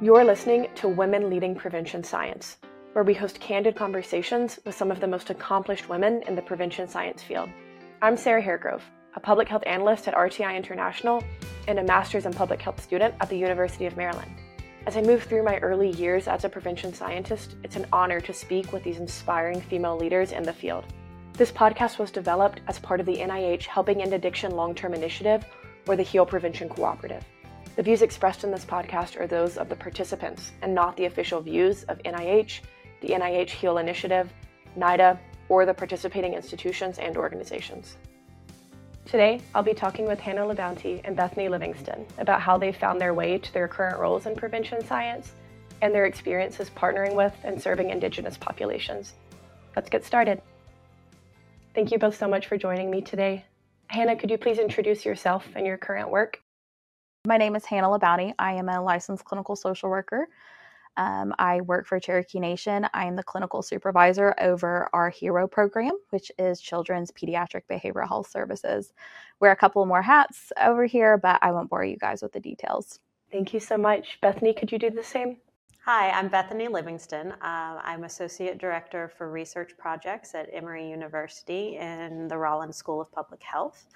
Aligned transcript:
You're 0.00 0.24
listening 0.24 0.68
to 0.76 0.86
Women 0.86 1.28
Leading 1.28 1.56
Prevention 1.56 2.04
Science, 2.04 2.58
where 2.92 3.02
we 3.02 3.14
host 3.14 3.40
candid 3.40 3.74
conversations 3.74 4.60
with 4.64 4.76
some 4.76 4.92
of 4.92 5.00
the 5.00 5.08
most 5.08 5.28
accomplished 5.28 5.88
women 5.88 6.22
in 6.28 6.36
the 6.36 6.42
prevention 6.42 6.86
science 6.86 7.20
field. 7.20 7.50
I'm 8.00 8.16
Sara 8.16 8.40
Hairgrove, 8.40 8.82
a 9.16 9.20
public 9.20 9.48
health 9.48 9.64
analyst 9.66 10.06
at 10.06 10.14
RTI 10.14 10.56
International 10.56 11.24
and 11.66 11.80
a 11.80 11.82
master's 11.82 12.26
in 12.26 12.32
public 12.32 12.62
health 12.62 12.80
student 12.80 13.12
at 13.20 13.28
the 13.28 13.36
University 13.36 13.86
of 13.86 13.96
Maryland. 13.96 14.30
As 14.86 14.96
I 14.96 15.02
move 15.02 15.24
through 15.24 15.42
my 15.42 15.58
early 15.58 15.90
years 15.90 16.28
as 16.28 16.44
a 16.44 16.48
prevention 16.48 16.94
scientist, 16.94 17.56
it's 17.64 17.74
an 17.74 17.86
honor 17.92 18.20
to 18.20 18.32
speak 18.32 18.72
with 18.72 18.84
these 18.84 19.00
inspiring 19.00 19.60
female 19.60 19.96
leaders 19.96 20.30
in 20.30 20.44
the 20.44 20.52
field. 20.52 20.84
This 21.32 21.50
podcast 21.50 21.98
was 21.98 22.12
developed 22.12 22.60
as 22.68 22.78
part 22.78 23.00
of 23.00 23.06
the 23.06 23.16
NIH 23.16 23.66
Helping 23.66 24.00
End 24.00 24.12
Addiction 24.12 24.52
Long 24.52 24.76
Term 24.76 24.94
Initiative 24.94 25.44
or 25.88 25.96
the 25.96 26.04
HEAL 26.04 26.26
Prevention 26.26 26.68
Cooperative. 26.68 27.24
The 27.78 27.84
views 27.84 28.02
expressed 28.02 28.42
in 28.42 28.50
this 28.50 28.64
podcast 28.64 29.20
are 29.20 29.28
those 29.28 29.56
of 29.56 29.68
the 29.68 29.76
participants 29.76 30.50
and 30.62 30.74
not 30.74 30.96
the 30.96 31.04
official 31.04 31.40
views 31.40 31.84
of 31.84 32.02
NIH, 32.02 32.62
the 33.02 33.10
NIH 33.10 33.50
HEAL 33.50 33.78
Initiative, 33.78 34.32
NIDA, 34.76 35.16
or 35.48 35.64
the 35.64 35.72
participating 35.72 36.34
institutions 36.34 36.98
and 36.98 37.16
organizations. 37.16 37.96
Today, 39.04 39.40
I'll 39.54 39.62
be 39.62 39.74
talking 39.74 40.06
with 40.06 40.18
Hannah 40.18 40.40
LaBounty 40.40 41.02
and 41.04 41.14
Bethany 41.14 41.48
Livingston 41.48 42.04
about 42.18 42.40
how 42.40 42.58
they 42.58 42.72
found 42.72 43.00
their 43.00 43.14
way 43.14 43.38
to 43.38 43.52
their 43.54 43.68
current 43.68 44.00
roles 44.00 44.26
in 44.26 44.34
prevention 44.34 44.84
science 44.84 45.30
and 45.80 45.94
their 45.94 46.06
experiences 46.06 46.72
partnering 46.76 47.14
with 47.14 47.36
and 47.44 47.62
serving 47.62 47.90
Indigenous 47.90 48.36
populations. 48.36 49.14
Let's 49.76 49.88
get 49.88 50.04
started. 50.04 50.42
Thank 51.76 51.92
you 51.92 52.00
both 52.00 52.18
so 52.18 52.26
much 52.26 52.48
for 52.48 52.58
joining 52.58 52.90
me 52.90 53.02
today. 53.02 53.44
Hannah, 53.86 54.16
could 54.16 54.32
you 54.32 54.38
please 54.38 54.58
introduce 54.58 55.04
yourself 55.04 55.46
and 55.54 55.64
your 55.64 55.76
current 55.76 56.10
work? 56.10 56.40
My 57.24 57.36
name 57.36 57.56
is 57.56 57.64
Hannah 57.64 57.88
LaBounty. 57.88 58.32
I 58.38 58.52
am 58.52 58.68
a 58.68 58.80
licensed 58.80 59.24
clinical 59.24 59.56
social 59.56 59.90
worker. 59.90 60.28
Um, 60.96 61.34
I 61.38 61.60
work 61.60 61.86
for 61.86 61.98
Cherokee 61.98 62.40
Nation. 62.40 62.86
I 62.94 63.06
am 63.06 63.16
the 63.16 63.22
clinical 63.22 63.62
supervisor 63.62 64.34
over 64.40 64.88
our 64.92 65.10
HERO 65.10 65.46
program, 65.48 65.92
which 66.10 66.30
is 66.38 66.60
Children's 66.60 67.10
Pediatric 67.10 67.62
Behavioral 67.70 68.08
Health 68.08 68.30
Services. 68.30 68.92
Wear 69.40 69.52
a 69.52 69.56
couple 69.56 69.84
more 69.84 70.02
hats 70.02 70.52
over 70.60 70.86
here, 70.86 71.18
but 71.18 71.38
I 71.42 71.52
won't 71.52 71.70
bore 71.70 71.84
you 71.84 71.96
guys 71.96 72.22
with 72.22 72.32
the 72.32 72.40
details. 72.40 73.00
Thank 73.30 73.52
you 73.52 73.60
so 73.60 73.76
much. 73.76 74.18
Bethany, 74.20 74.52
could 74.52 74.72
you 74.72 74.78
do 74.78 74.90
the 74.90 75.04
same? 75.04 75.36
Hi, 75.84 76.10
I'm 76.10 76.28
Bethany 76.28 76.68
Livingston. 76.68 77.32
Uh, 77.32 77.80
I'm 77.82 78.04
Associate 78.04 78.58
Director 78.58 79.12
for 79.16 79.30
Research 79.30 79.72
Projects 79.78 80.34
at 80.34 80.48
Emory 80.52 80.88
University 80.88 81.76
in 81.76 82.28
the 82.28 82.38
Rollins 82.38 82.76
School 82.76 83.00
of 83.00 83.10
Public 83.12 83.42
Health. 83.42 83.86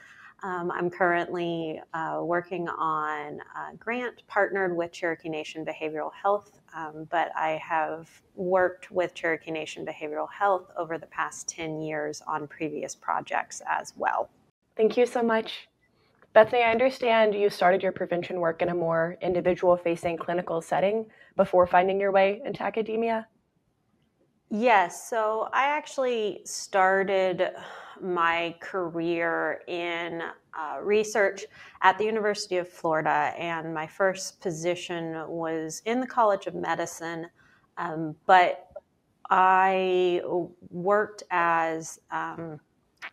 Um, 0.45 0.73
I'm 0.73 0.91
currently 0.91 1.81
uh, 1.95 2.19
working 2.23 2.69
on 2.69 3.39
a 3.41 3.77
grant 3.77 4.23
partnered 4.27 4.77
with 4.77 4.91
Cherokee 4.91 5.29
Nation 5.29 5.65
Behavioral 5.65 6.11
Health, 6.13 6.59
um, 6.75 7.07
but 7.11 7.31
I 7.37 7.61
have 7.63 8.09
worked 8.35 8.91
with 8.91 9.15
Cherokee 9.15 9.53
Nation 9.53 9.87
Behavioral 9.87 10.29
Health 10.31 10.71
over 10.77 10.99
the 10.99 11.07
past 11.07 11.49
10 11.49 11.81
years 11.81 12.23
on 12.27 12.49
previous 12.49 12.95
projects 12.97 13.63
as 13.69 13.93
well. 13.97 14.31
Thank 14.77 14.97
you 14.97 15.07
so 15.07 15.23
much. 15.23 15.69
Bethany, 16.33 16.63
I 16.63 16.73
understand 16.73 17.35
you 17.35 17.49
started 17.49 17.83
your 17.83 17.93
prevention 17.93 18.41
work 18.41 18.63
in 18.63 18.71
a 18.71 18.75
more 18.75 19.19
individual 19.21 19.77
facing 19.77 20.17
clinical 20.17 20.61
setting 20.61 21.07
before 21.37 21.69
finding 21.69 22.01
your 22.01 22.11
way 22.11 22.41
into 22.45 22.63
academia. 22.63 23.29
Yes, 24.51 25.09
so 25.09 25.49
I 25.53 25.65
actually 25.67 26.41
started 26.45 27.51
my 28.03 28.55
career 28.61 29.63
in 29.69 30.23
uh, 30.59 30.81
research 30.83 31.45
at 31.83 31.97
the 31.99 32.05
University 32.05 32.57
of 32.59 32.69
Florida, 32.69 33.33
and 33.39 33.73
my 33.73 33.87
first 33.87 34.41
position 34.41 35.25
was 35.29 35.83
in 35.87 36.01
the 36.01 36.07
College 36.07 36.47
of 36.47 36.55
Medicine. 36.55 37.29
Um, 37.79 38.15
but 38.27 38.69
I 39.31 40.21
worked 40.71 41.23
as 41.31 42.01
um, 42.11 42.61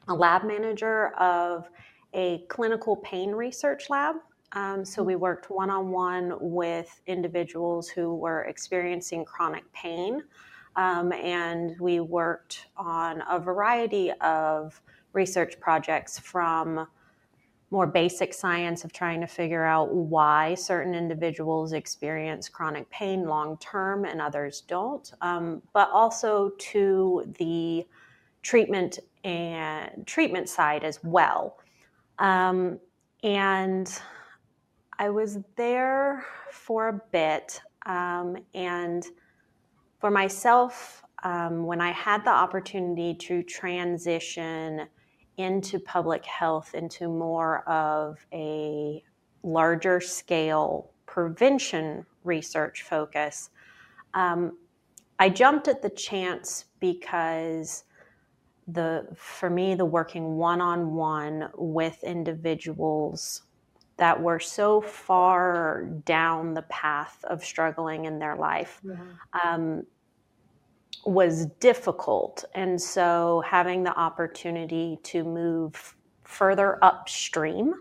a 0.08 0.13
lab 0.13 0.44
manager 0.44 1.09
of 1.16 1.69
a 2.13 2.40
clinical 2.50 2.97
pain 2.97 3.31
research 3.31 3.90
lab. 3.90 4.16
Um, 4.53 4.84
so 4.84 5.03
we 5.03 5.16
worked 5.16 5.50
one 5.50 5.69
on 5.69 5.92
one 5.92 6.34
with 6.42 7.02
individuals 7.06 7.88
who 7.88 8.16
were 8.16 8.44
experiencing 8.44 9.24
chronic 9.24 9.72
pain. 9.74 10.24
Um, 10.75 11.12
and 11.13 11.80
we 11.80 12.00
worked 12.00 12.68
on 12.78 13.24
a 13.30 13.40
variety 13.40 14.12
of 14.22 14.81
research 15.14 15.59
projects 15.59 16.20
from 16.20 16.88
more 17.72 17.86
basic 17.86 18.34
science 18.34 18.84
of 18.84 18.92
trying 18.92 19.22
to 19.22 19.28
figure 19.28 19.64
out 19.64 19.94
why 19.94 20.56
certain 20.56 20.96
individuals 20.96 21.74
experience 21.74 22.50
chronic 22.50 22.90
pain 22.90 23.25
long 23.25 23.58
term 23.58 24.06
and 24.06 24.22
others 24.22 24.62
don't, 24.62 25.14
um, 25.22 25.62
but 25.74 25.90
also 25.92 26.52
to 26.58 27.31
the 27.38 27.86
treatment 28.42 29.00
and 29.24 30.06
treatment 30.08 30.50
side 30.50 30.84
as 30.84 31.00
well. 31.03 31.58
Um, 32.18 32.80
and 33.24 34.02
I 34.98 35.09
was 35.09 35.40
there 35.56 36.25
for 36.52 36.90
a 36.90 37.02
bit, 37.12 37.62
um, 37.86 38.38
and 38.53 39.06
for 40.00 40.09
myself, 40.09 41.03
um, 41.24 41.66
when 41.66 41.81
I 41.81 41.92
had 41.92 42.24
the 42.24 42.31
opportunity 42.31 43.14
to 43.14 43.44
transition 43.44 44.88
into 45.39 45.79
public 45.79 46.25
health, 46.25 46.75
into 46.75 47.07
more 47.07 47.67
of 47.67 48.17
a 48.33 49.01
larger 49.41 50.01
scale 50.01 50.91
prevention 51.05 52.05
research 52.25 52.83
focus, 52.83 53.50
um, 54.13 54.57
I 55.17 55.29
jumped 55.29 55.67
at 55.67 55.81
the 55.81 55.89
chance 55.89 56.66
because 56.79 57.85
the 58.67 59.07
for 59.16 59.50
me 59.50 59.75
the 59.75 59.85
working 59.85 60.35
one-on-one 60.35 61.50
with 61.56 62.03
individuals 62.03 63.44
that 63.97 64.21
were 64.21 64.39
so 64.39 64.79
far 64.79 65.85
down 66.06 66.53
the 66.53 66.61
path 66.63 67.17
of 67.25 67.44
struggling 67.44 68.06
in 68.06 68.19
their 68.19 68.35
life 68.35 68.79
mm-hmm. 68.85 69.47
um, 69.47 69.83
was 71.06 71.46
difficult. 71.60 72.46
And 72.56 72.82
so 72.82 73.44
having 73.46 73.84
the 73.84 73.98
opportunity 73.98 75.00
to 75.04 75.24
move 75.24 75.96
further 76.24 76.84
upstream 76.84 77.74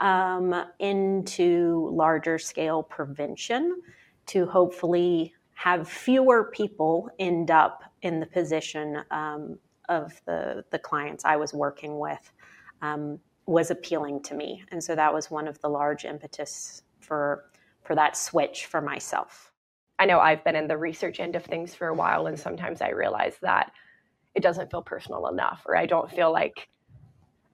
um, 0.00 0.64
into 0.78 1.90
larger 1.92 2.38
scale 2.38 2.82
prevention 2.82 3.80
to 4.26 4.46
hopefully 4.46 5.34
have 5.54 5.88
fewer 5.88 6.50
people 6.52 7.08
end 7.18 7.50
up 7.50 7.82
in 8.02 8.20
the 8.20 8.26
position 8.26 9.02
um, 9.10 9.58
of 9.88 10.20
the, 10.26 10.64
the 10.70 10.78
clients 10.78 11.24
I 11.24 11.36
was 11.36 11.54
working 11.54 11.98
with 11.98 12.32
um, 12.82 13.18
was 13.46 13.70
appealing 13.70 14.22
to 14.24 14.34
me. 14.34 14.62
And 14.70 14.82
so 14.82 14.94
that 14.94 15.14
was 15.14 15.30
one 15.30 15.48
of 15.48 15.58
the 15.60 15.68
large 15.68 16.04
impetus 16.04 16.82
for 17.00 17.44
for 17.84 17.94
that 17.94 18.16
switch 18.16 18.66
for 18.66 18.80
myself. 18.80 19.52
I 19.98 20.06
know 20.06 20.18
I've 20.20 20.44
been 20.44 20.56
in 20.56 20.68
the 20.68 20.76
research 20.76 21.20
end 21.20 21.36
of 21.36 21.44
things 21.44 21.74
for 21.74 21.88
a 21.88 21.94
while 21.94 22.26
and 22.26 22.38
sometimes 22.38 22.80
I 22.82 22.90
realize 22.90 23.36
that 23.42 23.72
it 24.34 24.42
doesn't 24.42 24.70
feel 24.70 24.82
personal 24.82 25.28
enough 25.28 25.62
or 25.66 25.76
I 25.76 25.86
don't 25.86 26.10
feel 26.10 26.32
like 26.32 26.68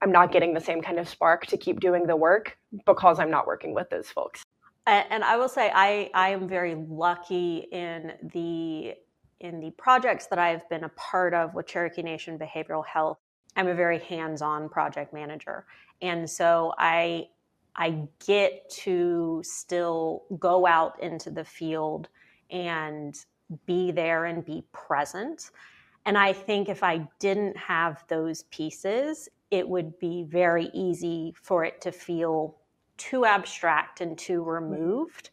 I'm 0.03 0.10
not 0.10 0.32
getting 0.32 0.52
the 0.52 0.60
same 0.60 0.82
kind 0.82 0.98
of 0.98 1.08
spark 1.08 1.47
to 1.47 1.56
keep 1.56 1.78
doing 1.78 2.06
the 2.06 2.16
work 2.16 2.58
because 2.86 3.20
I'm 3.20 3.31
not 3.31 3.47
working 3.47 3.72
with 3.72 3.88
those 3.88 4.08
folks. 4.08 4.42
And 4.84 5.22
I 5.22 5.36
will 5.36 5.48
say 5.48 5.70
I, 5.72 6.10
I 6.12 6.31
am 6.31 6.48
very 6.48 6.75
lucky 6.75 7.69
in 7.70 8.12
the 8.32 8.94
in 9.38 9.60
the 9.60 9.70
projects 9.72 10.26
that 10.26 10.38
I've 10.38 10.69
been 10.69 10.84
a 10.84 10.88
part 10.91 11.34
of 11.34 11.54
with 11.54 11.66
Cherokee 11.66 12.02
Nation 12.02 12.38
Behavioral 12.38 12.84
Health. 12.86 13.19
I'm 13.56 13.69
a 13.69 13.75
very 13.75 13.98
hands-on 13.98 14.69
project 14.69 15.12
manager. 15.12 15.66
And 16.00 16.28
so 16.28 16.75
I 16.78 17.28
I 17.76 18.08
get 18.26 18.69
to 18.82 19.41
still 19.44 20.25
go 20.38 20.67
out 20.67 21.00
into 21.00 21.31
the 21.31 21.44
field 21.44 22.08
and 22.52 23.19
be 23.66 23.90
there 23.90 24.26
and 24.26 24.44
be 24.44 24.64
present. 24.72 25.50
And 26.06 26.19
I 26.19 26.32
think 26.32 26.69
if 26.69 26.82
I 26.82 27.06
didn't 27.19 27.56
have 27.56 28.04
those 28.08 28.44
pieces, 28.44 29.28
it 29.50 29.69
would 29.69 29.99
be 29.99 30.25
very 30.25 30.70
easy 30.72 31.34
for 31.40 31.64
it 31.64 31.81
to 31.82 31.93
feel 31.93 32.56
too 32.96 33.25
abstract 33.25 34.00
and 34.00 34.16
too 34.16 34.43
removed 34.43 35.31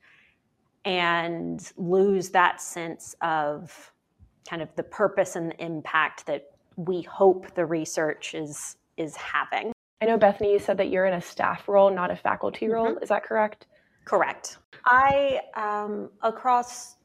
and 0.85 1.71
lose 1.77 2.29
that 2.29 2.61
sense 2.61 3.15
of 3.21 3.91
kind 4.49 4.61
of 4.61 4.69
the 4.75 4.83
purpose 4.83 5.35
and 5.35 5.51
the 5.51 5.63
impact 5.63 6.25
that 6.25 6.51
we 6.75 7.01
hope 7.03 7.53
the 7.55 7.65
research 7.65 8.33
is 8.33 8.77
is 8.97 9.15
having. 9.15 9.71
I 10.01 10.05
know 10.05 10.17
Bethany, 10.17 10.53
you 10.53 10.59
said 10.59 10.77
that 10.77 10.89
you're 10.89 11.05
in 11.05 11.13
a 11.13 11.21
staff 11.21 11.67
role, 11.67 11.89
not 11.89 12.11
a 12.11 12.15
faculty 12.15 12.65
mm-hmm. 12.65 12.73
role. 12.73 12.97
Is 12.97 13.09
that 13.09 13.23
correct? 13.23 13.67
Correct. 14.05 14.57
I 14.85 15.41
um, 15.55 16.09
across 16.21 16.95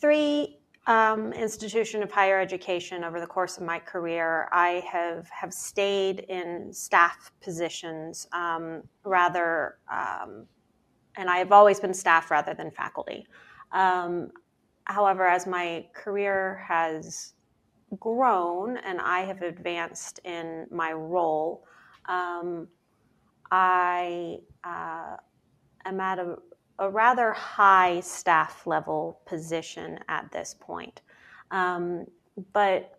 three 0.00 0.58
um, 0.86 1.32
institution 1.32 2.02
of 2.02 2.10
higher 2.10 2.40
education 2.40 3.04
over 3.04 3.18
the 3.18 3.26
course 3.26 3.56
of 3.56 3.62
my 3.62 3.78
career, 3.78 4.48
I 4.52 4.82
have 4.90 5.28
have 5.30 5.52
stayed 5.52 6.20
in 6.28 6.72
staff 6.72 7.32
positions 7.40 8.26
um, 8.32 8.82
rather, 9.04 9.78
um, 9.90 10.46
and 11.16 11.30
I 11.30 11.38
have 11.38 11.52
always 11.52 11.80
been 11.80 11.94
staff 11.94 12.30
rather 12.30 12.52
than 12.54 12.70
faculty. 12.70 13.26
Um, 13.72 14.30
however, 14.84 15.26
as 15.26 15.46
my 15.46 15.86
career 15.94 16.62
has 16.68 17.32
grown 17.98 18.76
and 18.78 19.00
I 19.00 19.20
have 19.20 19.40
advanced 19.42 20.20
in 20.24 20.66
my 20.70 20.92
role, 20.92 21.64
um, 22.06 22.68
I 23.50 24.38
uh, 24.64 25.16
am 25.86 26.00
at 26.00 26.18
a, 26.18 26.36
a, 26.78 26.88
rather 26.88 27.32
high 27.32 28.00
staff 28.00 28.66
level 28.66 29.20
position 29.26 29.98
at 30.08 30.30
this 30.32 30.54
point. 30.58 31.00
Um, 31.50 32.06
but 32.52 32.98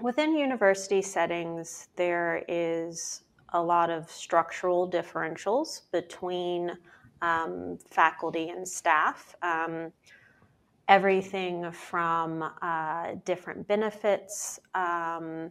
within 0.00 0.36
university 0.36 1.02
settings, 1.02 1.88
there 1.96 2.44
is 2.48 3.22
a 3.52 3.62
lot 3.62 3.90
of 3.90 4.10
structural 4.10 4.90
differentials 4.90 5.82
between 5.92 6.72
um, 7.22 7.78
faculty 7.90 8.50
and 8.50 8.66
staff. 8.66 9.34
Um, 9.42 9.92
everything 10.88 11.70
from 11.70 12.50
uh, 12.60 13.14
different 13.24 13.66
benefits, 13.66 14.60
um, 14.74 15.50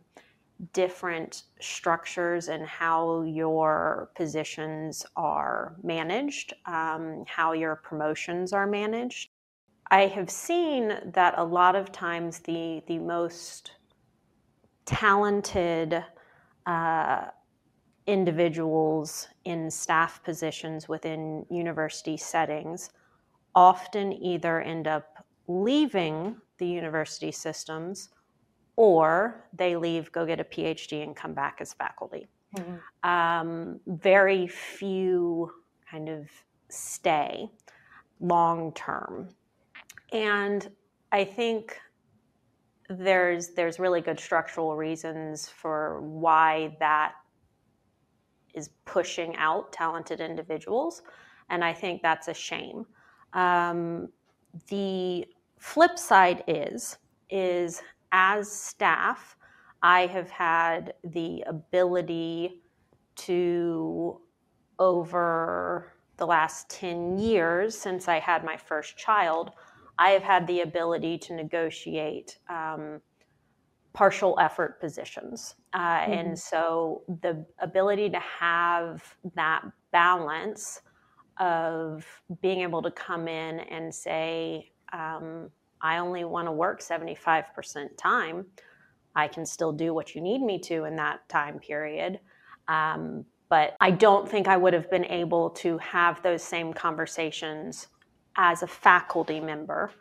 different 0.71 1.43
structures, 1.59 2.47
and 2.47 2.65
how 2.65 3.23
your 3.23 4.11
positions 4.15 5.05
are 5.15 5.75
managed, 5.83 6.53
um, 6.65 7.23
how 7.27 7.53
your 7.53 7.75
promotions 7.75 8.53
are 8.53 8.67
managed. 8.67 9.29
I 9.91 10.07
have 10.07 10.29
seen 10.29 10.97
that 11.13 11.35
a 11.37 11.43
lot 11.43 11.75
of 11.75 11.91
times 11.91 12.39
the 12.39 12.81
the 12.87 12.99
most 12.99 13.71
talented 14.85 16.03
uh, 16.65 17.25
individuals 18.07 19.27
in 19.45 19.71
staff 19.71 20.23
positions 20.23 20.89
within 20.89 21.45
university 21.49 22.17
settings 22.17 22.89
often 23.55 24.11
either 24.11 24.61
end 24.61 24.87
up 24.87 25.25
leaving 25.47 26.35
the 26.57 26.67
university 26.67 27.31
systems 27.31 28.09
or 28.75 29.45
they 29.53 29.75
leave, 29.75 30.11
go 30.11 30.25
get 30.25 30.39
a 30.39 30.43
PhD, 30.43 31.03
and 31.03 31.15
come 31.15 31.33
back 31.33 31.57
as 31.59 31.73
faculty. 31.73 32.27
Mm-hmm. 32.55 33.09
Um, 33.09 33.79
very 33.87 34.47
few 34.47 35.51
kind 35.89 36.09
of 36.09 36.29
stay 36.69 37.49
long 38.19 38.73
term. 38.73 39.29
And 40.11 40.69
I 41.11 41.23
think 41.23 41.79
there's 42.89 43.49
there's 43.49 43.79
really 43.79 44.01
good 44.01 44.19
structural 44.19 44.75
reasons 44.75 45.49
for 45.49 46.01
why 46.01 46.75
that 46.79 47.13
is 48.53 48.69
pushing 48.85 49.35
out 49.37 49.71
talented 49.71 50.19
individuals, 50.19 51.01
and 51.49 51.63
I 51.63 51.73
think 51.73 52.01
that's 52.01 52.27
a 52.27 52.33
shame. 52.33 52.85
Um, 53.33 54.09
the 54.67 55.25
flip 55.57 55.97
side 55.97 56.43
is 56.47 56.97
is 57.29 57.81
as 58.13 58.49
staff, 58.49 59.35
I 59.81 60.05
have 60.05 60.29
had 60.29 60.93
the 61.03 61.43
ability 61.47 62.61
to 63.15 64.21
over 64.79 65.93
the 66.17 66.25
last 66.25 66.69
10 66.69 67.19
years 67.19 67.77
since 67.77 68.07
I 68.07 68.19
had 68.19 68.45
my 68.45 68.55
first 68.55 68.97
child, 68.97 69.51
I 69.99 70.11
have 70.11 70.23
had 70.23 70.47
the 70.47 70.61
ability 70.61 71.17
to 71.19 71.35
negotiate 71.35 72.37
um, 72.49 73.01
partial 73.93 74.37
effort 74.39 74.79
positions. 74.79 75.55
Uh, 75.73 75.79
mm-hmm. 75.79 76.13
And 76.13 76.39
so 76.39 77.03
the 77.21 77.45
ability 77.59 78.09
to 78.11 78.19
have 78.19 79.03
that 79.35 79.63
balance 79.91 80.81
of 81.39 82.05
being 82.41 82.61
able 82.61 82.81
to 82.81 82.91
come 82.91 83.27
in 83.27 83.59
and 83.59 83.93
say, 83.93 84.71
um, 84.91 85.49
I 85.83 85.97
only 85.97 86.23
want 86.23 86.47
to 86.47 86.51
work 86.51 86.81
75% 86.81 87.89
time, 87.97 88.45
I 89.15 89.27
can 89.27 89.45
still 89.45 89.71
do 89.71 89.93
what 89.93 90.15
you 90.15 90.21
need 90.21 90.41
me 90.41 90.57
to 90.59 90.85
in 90.85 90.95
that 90.95 91.27
time 91.29 91.59
period. 91.59 92.19
Um, 92.67 93.25
but 93.49 93.75
I 93.79 93.91
don't 93.91 94.27
think 94.27 94.47
I 94.47 94.57
would 94.57 94.73
have 94.73 94.89
been 94.89 95.05
able 95.05 95.51
to 95.51 95.77
have 95.77 96.23
those 96.23 96.41
same 96.41 96.73
conversations 96.73 97.87
as 98.35 98.63
a 98.63 98.67
faculty 98.67 99.39
member 99.39 99.91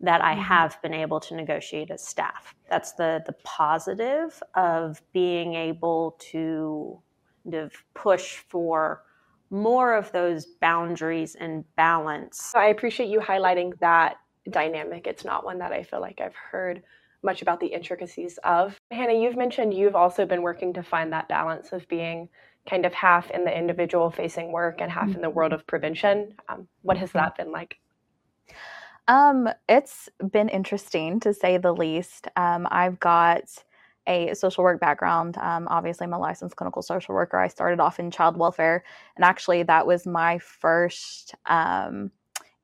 that 0.00 0.22
I 0.22 0.34
mm-hmm. 0.34 0.42
have 0.42 0.80
been 0.82 0.94
able 0.94 1.18
to 1.20 1.34
negotiate 1.34 1.90
as 1.90 2.06
staff. 2.06 2.54
That's 2.68 2.92
the 2.92 3.22
the 3.26 3.34
positive 3.44 4.40
of 4.54 5.00
being 5.12 5.54
able 5.54 6.16
to 6.30 7.00
kind 7.44 7.54
of 7.54 7.72
push 7.94 8.36
for 8.48 9.02
more 9.50 9.94
of 9.94 10.10
those 10.12 10.46
boundaries 10.60 11.34
and 11.34 11.64
balance. 11.76 12.52
I 12.54 12.66
appreciate 12.66 13.08
you 13.08 13.20
highlighting 13.20 13.72
that 13.80 14.16
dynamic. 14.50 15.06
It's 15.06 15.24
not 15.24 15.44
one 15.44 15.58
that 15.58 15.72
I 15.72 15.82
feel 15.82 16.00
like 16.00 16.20
I've 16.20 16.34
heard 16.34 16.82
much 17.22 17.42
about 17.42 17.60
the 17.60 17.66
intricacies 17.66 18.38
of. 18.44 18.78
Hannah, 18.90 19.14
you've 19.14 19.36
mentioned 19.36 19.74
you've 19.74 19.94
also 19.94 20.26
been 20.26 20.42
working 20.42 20.72
to 20.74 20.82
find 20.82 21.12
that 21.12 21.28
balance 21.28 21.72
of 21.72 21.86
being 21.88 22.28
kind 22.68 22.86
of 22.86 22.92
half 22.94 23.30
in 23.30 23.44
the 23.44 23.56
individual 23.56 24.10
facing 24.10 24.52
work 24.52 24.80
and 24.80 24.90
half 24.90 25.14
in 25.14 25.20
the 25.20 25.30
world 25.30 25.52
of 25.52 25.66
prevention. 25.66 26.34
Um, 26.48 26.68
what 26.82 26.96
has 26.96 27.10
that 27.12 27.36
been 27.36 27.50
like? 27.50 27.76
Um, 29.08 29.48
it's 29.68 30.08
been 30.30 30.48
interesting 30.48 31.18
to 31.20 31.34
say 31.34 31.58
the 31.58 31.72
least. 31.72 32.28
Um, 32.36 32.68
I've 32.70 33.00
got 33.00 33.42
a 34.06 34.34
social 34.34 34.64
work 34.64 34.80
background. 34.80 35.36
Um, 35.38 35.66
obviously, 35.68 36.06
I'm 36.06 36.12
a 36.12 36.18
licensed 36.18 36.56
clinical 36.56 36.82
social 36.82 37.14
worker. 37.14 37.38
I 37.38 37.48
started 37.48 37.80
off 37.80 37.98
in 37.98 38.10
child 38.10 38.36
welfare, 38.36 38.84
and 39.16 39.24
actually, 39.24 39.64
that 39.64 39.86
was 39.86 40.06
my 40.06 40.38
first 40.38 41.34
um, 41.46 42.10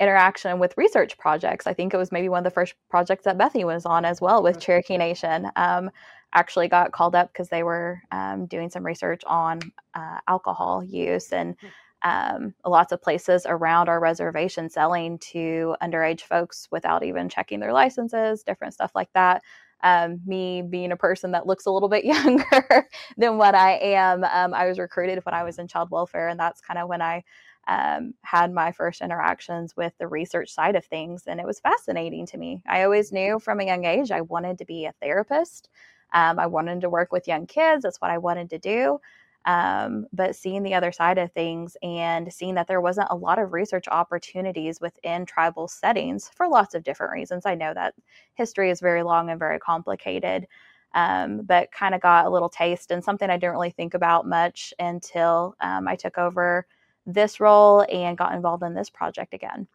interaction 0.01 0.59
with 0.59 0.77
research 0.77 1.19
projects. 1.19 1.67
I 1.67 1.75
think 1.75 1.93
it 1.93 1.97
was 1.97 2.13
maybe 2.13 2.29
one 2.29 2.39
of 2.39 2.45
the 2.45 2.51
first 2.55 2.75
projects 2.89 3.25
that 3.25 3.39
Bethany 3.39 3.65
was 3.65 3.85
on 3.85 4.05
as 4.05 4.21
well 4.21 4.43
with 4.43 4.61
Cherokee 4.61 4.97
Nation. 4.97 5.51
Um, 5.57 5.91
actually 6.33 6.69
got 6.69 6.93
called 6.93 7.15
up 7.15 7.33
because 7.33 7.49
they 7.49 7.63
were 7.63 8.03
um, 8.13 8.47
doing 8.47 8.69
some 8.71 8.85
research 8.85 9.23
on 9.27 9.61
uh, 9.95 10.19
alcohol 10.29 10.85
use 10.85 11.33
and 11.33 11.57
hmm. 11.61 12.09
um, 12.09 12.55
lots 12.67 12.93
of 12.93 13.01
places 13.01 13.47
around 13.49 13.89
our 13.89 14.01
reservation 14.01 14.69
selling 14.69 15.19
to 15.19 15.75
underage 15.83 16.23
folks 16.23 16.69
without 16.71 17.03
even 17.03 17.29
checking 17.29 17.61
their 17.61 17.73
licenses, 17.73 18.43
different 18.43 18.75
stuff 18.75 18.93
like 18.95 19.13
that. 19.15 19.43
Um, 19.85 20.21
me 20.27 20.61
being 20.61 20.91
a 20.91 20.97
person 20.97 21.31
that 21.33 21.47
looks 21.47 21.67
a 21.67 21.71
little 21.71 21.89
bit 21.89 22.05
younger 22.17 22.89
than 23.17 23.39
what 23.39 23.55
I 23.55 23.79
am, 23.79 24.25
um, 24.25 24.53
I 24.53 24.67
was 24.67 24.79
recruited 24.79 25.25
when 25.25 25.35
I 25.35 25.45
was 25.45 25.59
in 25.59 25.69
child 25.69 25.91
welfare, 25.91 26.29
and 26.29 26.39
that's 26.39 26.61
kind 26.61 26.79
of 26.79 26.89
when 26.89 27.01
I 27.01 27.23
um, 27.69 28.15
had 28.23 28.53
my 28.53 28.73
first 28.73 29.03
interactions 29.03 29.77
with 29.77 29.93
the 29.99 30.09
research 30.09 30.51
side 30.51 30.75
of 30.75 30.85
things. 30.87 31.25
And 31.27 31.39
it 31.39 31.47
was 31.47 31.61
fascinating 31.61 32.27
to 32.27 32.39
me. 32.39 32.63
I 32.67 32.83
always 32.83 33.13
knew 33.13 33.39
from 33.39 33.61
a 33.61 33.67
young 33.67 33.85
age 33.85 34.11
I 34.11 34.23
wanted 34.23 34.59
to 34.59 34.65
be 34.65 34.87
a 34.87 34.95
therapist. 35.03 35.69
Um, 36.15 36.39
I 36.39 36.47
wanted 36.47 36.81
to 36.81 36.91
work 36.91 37.13
with 37.13 37.29
young 37.29 37.47
kids. 37.47 37.83
That's 37.83 38.01
what 38.01 38.11
I 38.11 38.17
wanted 38.17 38.49
to 38.51 38.59
do. 38.59 38.99
Um, 39.45 40.07
but 40.13 40.35
seeing 40.35 40.63
the 40.63 40.75
other 40.75 40.93
side 40.93 41.19
of 41.19 41.31
things 41.33 41.77
and 41.83 42.33
seeing 42.33 42.55
that 42.55 42.67
there 42.67 42.81
wasn't 42.81 43.09
a 43.11 43.17
lot 43.17 43.39
of 43.39 43.53
research 43.53 43.87
opportunities 43.89 44.81
within 44.81 45.27
tribal 45.27 45.69
settings 45.69 46.31
for 46.35 46.49
lots 46.49 46.75
of 46.75 46.83
different 46.83 47.13
reasons. 47.13 47.47
I 47.47 47.55
know 47.55 47.73
that 47.75 47.95
history 48.35 48.71
is 48.71 48.81
very 48.81 49.03
long 49.03 49.31
and 49.31 49.39
very 49.39 49.59
complicated, 49.59 50.47
um, 50.95 51.43
but 51.43 51.71
kind 51.71 51.95
of 51.95 52.01
got 52.01 52.27
a 52.27 52.31
little 52.31 52.49
taste 52.49 52.91
and 52.91 53.05
something 53.05 53.31
I 53.31 53.37
didn't 53.37 53.53
really 53.53 53.71
think 53.71 53.95
about 53.95 54.27
much 54.27 54.75
until 54.79 55.55
um, 55.61 55.87
I 55.87 55.97
took 55.97 56.19
over 56.19 56.67
this 57.09 57.41
role 57.41 57.85
and 57.91 58.19
got 58.19 58.35
involved 58.35 58.63
in 58.63 58.75
this 58.75 58.91
project 58.91 59.35
again. 59.35 59.67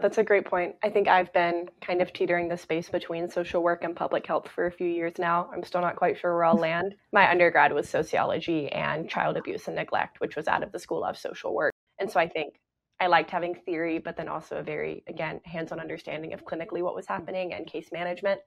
That's 0.00 0.18
a 0.18 0.24
great 0.24 0.46
point. 0.46 0.76
I 0.82 0.90
think 0.90 1.08
I've 1.08 1.32
been 1.32 1.68
kind 1.80 2.00
of 2.00 2.12
teetering 2.12 2.48
the 2.48 2.56
space 2.56 2.88
between 2.88 3.28
social 3.28 3.62
work 3.62 3.84
and 3.84 3.94
public 3.94 4.26
health 4.26 4.48
for 4.48 4.66
a 4.66 4.72
few 4.72 4.86
years 4.86 5.14
now. 5.18 5.50
I'm 5.52 5.64
still 5.64 5.80
not 5.80 5.96
quite 5.96 6.18
sure 6.18 6.34
where 6.34 6.44
I'll 6.44 6.56
land. 6.68 6.94
My 7.12 7.30
undergrad 7.30 7.72
was 7.72 7.88
sociology 7.88 8.70
and 8.70 9.10
child 9.10 9.36
abuse 9.36 9.66
and 9.66 9.76
neglect, 9.76 10.20
which 10.20 10.36
was 10.36 10.48
out 10.48 10.62
of 10.62 10.72
the 10.72 10.78
School 10.78 11.04
of 11.04 11.18
Social 11.18 11.54
Work. 11.54 11.74
And 11.98 12.10
so 12.10 12.20
I 12.20 12.28
think 12.28 12.54
I 13.00 13.08
liked 13.08 13.30
having 13.30 13.54
theory, 13.54 13.98
but 13.98 14.16
then 14.16 14.28
also 14.28 14.56
a 14.56 14.62
very, 14.62 15.02
again, 15.08 15.40
hands 15.44 15.72
on 15.72 15.80
understanding 15.80 16.32
of 16.32 16.44
clinically 16.44 16.82
what 16.82 16.94
was 16.94 17.06
happening 17.06 17.52
and 17.52 17.66
case 17.66 17.88
management. 17.92 18.40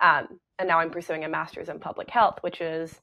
Um, 0.00 0.40
and 0.58 0.68
now 0.68 0.80
I'm 0.80 0.90
pursuing 0.90 1.24
a 1.24 1.28
master's 1.28 1.68
in 1.68 1.78
public 1.78 2.10
health, 2.10 2.38
which 2.40 2.60
is 2.60 3.00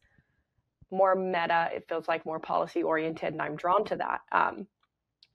more 0.91 1.15
meta. 1.15 1.70
It 1.74 1.86
feels 1.88 2.08
like 2.08 2.25
more 2.25 2.39
policy 2.39 2.84
oriented, 2.84 3.34
and 3.34 3.41
I'm 3.41 3.56
drawn 3.56 3.86
to 3.86 3.96
that. 3.98 4.22
Um, 4.32 4.67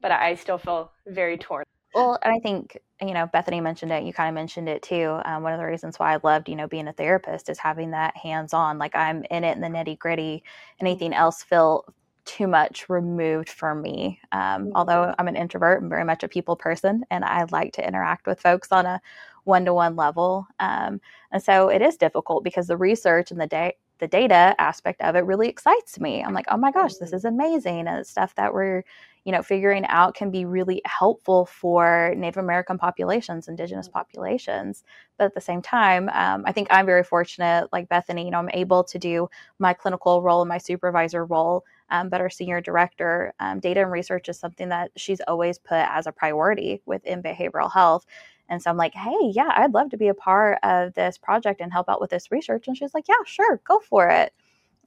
but 0.00 0.10
I 0.10 0.34
still 0.34 0.58
feel 0.58 0.92
very 1.06 1.38
torn. 1.38 1.64
Well, 1.94 2.18
and 2.22 2.34
I 2.34 2.38
think 2.38 2.78
you 3.00 3.12
know 3.12 3.26
Bethany 3.26 3.60
mentioned 3.60 3.92
it. 3.92 4.04
You 4.04 4.12
kind 4.12 4.28
of 4.28 4.34
mentioned 4.34 4.68
it 4.68 4.82
too. 4.82 5.20
Um, 5.24 5.42
one 5.42 5.52
of 5.52 5.58
the 5.58 5.66
reasons 5.66 5.98
why 5.98 6.14
I 6.14 6.18
loved 6.22 6.48
you 6.48 6.56
know 6.56 6.66
being 6.66 6.88
a 6.88 6.92
therapist 6.92 7.48
is 7.48 7.58
having 7.58 7.90
that 7.90 8.16
hands 8.16 8.54
on. 8.54 8.78
Like 8.78 8.96
I'm 8.96 9.24
in 9.30 9.44
it 9.44 9.56
in 9.56 9.60
the 9.60 9.68
nitty 9.68 9.98
gritty. 9.98 10.42
Anything 10.80 11.12
else 11.12 11.42
feel 11.42 11.84
too 12.24 12.46
much 12.46 12.88
removed 12.88 13.48
from 13.48 13.82
me. 13.82 14.20
Um, 14.30 14.40
mm-hmm. 14.40 14.70
Although 14.76 15.14
I'm 15.18 15.28
an 15.28 15.36
introvert, 15.36 15.82
I'm 15.82 15.88
very 15.88 16.04
much 16.04 16.22
a 16.22 16.28
people 16.28 16.56
person, 16.56 17.04
and 17.10 17.24
I 17.24 17.44
like 17.50 17.72
to 17.74 17.86
interact 17.86 18.26
with 18.26 18.40
folks 18.40 18.72
on 18.72 18.86
a 18.86 19.00
one 19.44 19.64
to 19.64 19.74
one 19.74 19.96
level. 19.96 20.46
Um, 20.60 21.00
and 21.32 21.42
so 21.42 21.68
it 21.68 21.82
is 21.82 21.96
difficult 21.96 22.44
because 22.44 22.68
the 22.68 22.76
research 22.76 23.30
and 23.30 23.40
the 23.40 23.46
day 23.46 23.74
the 24.02 24.08
data 24.08 24.56
aspect 24.58 25.00
of 25.00 25.14
it 25.14 25.20
really 25.20 25.48
excites 25.48 26.00
me. 26.00 26.24
I'm 26.24 26.34
like, 26.34 26.46
oh 26.48 26.56
my 26.56 26.72
gosh, 26.72 26.94
this 26.94 27.10
mm-hmm. 27.10 27.16
is 27.16 27.24
amazing. 27.24 27.86
And 27.86 28.04
stuff 28.04 28.34
that 28.34 28.52
we're, 28.52 28.82
you 29.24 29.30
know, 29.30 29.44
figuring 29.44 29.86
out 29.86 30.16
can 30.16 30.32
be 30.32 30.44
really 30.44 30.82
helpful 30.84 31.46
for 31.46 32.12
Native 32.16 32.42
American 32.42 32.78
populations, 32.78 33.46
Indigenous 33.46 33.86
mm-hmm. 33.86 33.98
populations. 33.98 34.82
But 35.18 35.26
at 35.26 35.34
the 35.36 35.40
same 35.40 35.62
time, 35.62 36.08
um, 36.08 36.42
I 36.44 36.50
think 36.50 36.66
I'm 36.72 36.84
very 36.84 37.04
fortunate, 37.04 37.68
like 37.72 37.88
Bethany, 37.88 38.24
you 38.24 38.32
know, 38.32 38.40
I'm 38.40 38.50
able 38.52 38.82
to 38.82 38.98
do 38.98 39.28
my 39.60 39.72
clinical 39.72 40.20
role 40.20 40.42
and 40.42 40.48
my 40.48 40.58
supervisor 40.58 41.24
role. 41.24 41.64
Um, 41.90 42.08
but 42.08 42.20
our 42.20 42.30
senior 42.30 42.60
director, 42.60 43.32
um, 43.38 43.60
data 43.60 43.82
and 43.82 43.92
research 43.92 44.28
is 44.28 44.36
something 44.36 44.68
that 44.70 44.90
she's 44.96 45.20
always 45.28 45.58
put 45.58 45.76
as 45.76 46.08
a 46.08 46.12
priority 46.12 46.82
within 46.86 47.22
behavioral 47.22 47.72
health. 47.72 48.04
And 48.52 48.62
so 48.62 48.68
I'm 48.68 48.76
like, 48.76 48.92
hey, 48.92 49.32
yeah, 49.32 49.50
I'd 49.56 49.72
love 49.72 49.88
to 49.92 49.96
be 49.96 50.08
a 50.08 50.14
part 50.14 50.58
of 50.62 50.92
this 50.92 51.16
project 51.16 51.62
and 51.62 51.72
help 51.72 51.88
out 51.88 52.02
with 52.02 52.10
this 52.10 52.30
research. 52.30 52.68
And 52.68 52.76
she's 52.76 52.92
like, 52.92 53.08
yeah, 53.08 53.14
sure, 53.24 53.62
go 53.66 53.78
for 53.78 54.10
it. 54.10 54.34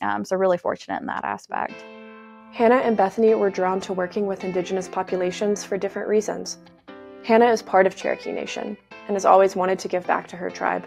Um, 0.02 0.24
so 0.24 0.36
really 0.36 0.60
fortunate 0.60 1.02
in 1.02 1.08
that 1.08 1.26
aspect. 1.26 1.74
Hannah 2.52 2.76
and 2.76 2.96
Bethany 2.96 3.34
were 3.34 3.50
drawn 3.50 3.82
to 3.82 3.92
working 3.92 4.28
with 4.28 4.44
Indigenous 4.44 4.88
populations 4.88 5.64
for 5.64 5.80
different 5.80 6.08
reasons. 6.08 6.60
Hannah 7.24 7.50
is 7.50 7.64
part 7.64 7.88
of 7.88 7.96
Cherokee 7.96 8.32
Nation 8.32 8.78
and 9.08 9.16
has 9.16 9.26
always 9.26 9.56
wanted 9.56 9.80
to 9.80 9.88
give 9.88 10.06
back 10.06 10.28
to 10.28 10.36
her 10.36 10.52
tribe. 10.52 10.86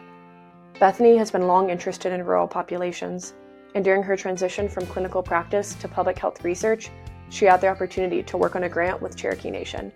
Bethany 0.79 1.17
has 1.17 1.33
been 1.33 1.49
long 1.49 1.71
interested 1.71 2.13
in 2.13 2.25
rural 2.25 2.47
populations, 2.47 3.35
and 3.75 3.85
during 3.85 4.05
her 4.05 4.17
transition 4.17 4.69
from 4.69 4.87
clinical 4.87 5.21
practice 5.21 5.75
to 5.75 5.89
public 5.89 6.17
health 6.17 6.45
research, 6.45 6.91
she 7.29 7.45
had 7.45 7.61
the 7.61 7.67
opportunity 7.67 8.23
to 8.23 8.37
work 8.37 8.55
on 8.55 8.63
a 8.63 8.69
grant 8.69 9.03
with 9.03 9.17
Cherokee 9.17 9.51
Nation. 9.51 9.91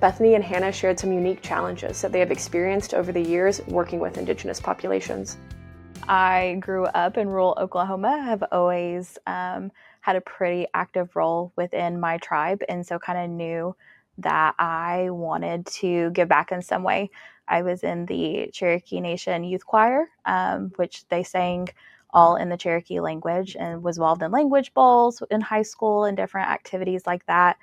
Bethany 0.00 0.34
and 0.34 0.42
Hannah 0.42 0.72
shared 0.72 0.98
some 0.98 1.12
unique 1.12 1.42
challenges 1.42 2.00
that 2.00 2.10
they 2.10 2.20
have 2.20 2.30
experienced 2.30 2.94
over 2.94 3.12
the 3.12 3.20
years 3.20 3.60
working 3.66 4.00
with 4.00 4.16
Indigenous 4.16 4.58
populations. 4.58 5.36
I 6.08 6.56
grew 6.60 6.86
up 6.86 7.18
in 7.18 7.28
rural 7.28 7.54
Oklahoma, 7.60 8.22
have 8.22 8.42
always 8.50 9.18
um, 9.26 9.70
had 10.00 10.16
a 10.16 10.22
pretty 10.22 10.66
active 10.72 11.14
role 11.14 11.52
within 11.54 12.00
my 12.00 12.16
tribe, 12.16 12.62
and 12.66 12.84
so 12.86 12.98
kind 12.98 13.18
of 13.18 13.30
knew 13.30 13.76
that 14.16 14.54
I 14.58 15.10
wanted 15.10 15.66
to 15.66 16.10
give 16.10 16.28
back 16.28 16.50
in 16.50 16.62
some 16.62 16.82
way. 16.82 17.10
I 17.46 17.60
was 17.60 17.84
in 17.84 18.06
the 18.06 18.48
Cherokee 18.54 19.00
Nation 19.00 19.44
Youth 19.44 19.66
Choir, 19.66 20.08
um, 20.24 20.72
which 20.76 21.06
they 21.08 21.22
sang 21.22 21.68
all 22.12 22.36
in 22.36 22.48
the 22.48 22.56
Cherokee 22.56 23.00
language 23.00 23.54
and 23.58 23.82
was 23.82 23.98
involved 23.98 24.22
in 24.22 24.32
language 24.32 24.72
bowls 24.72 25.22
in 25.30 25.42
high 25.42 25.62
school 25.62 26.04
and 26.04 26.16
different 26.16 26.48
activities 26.48 27.06
like 27.06 27.24
that. 27.26 27.58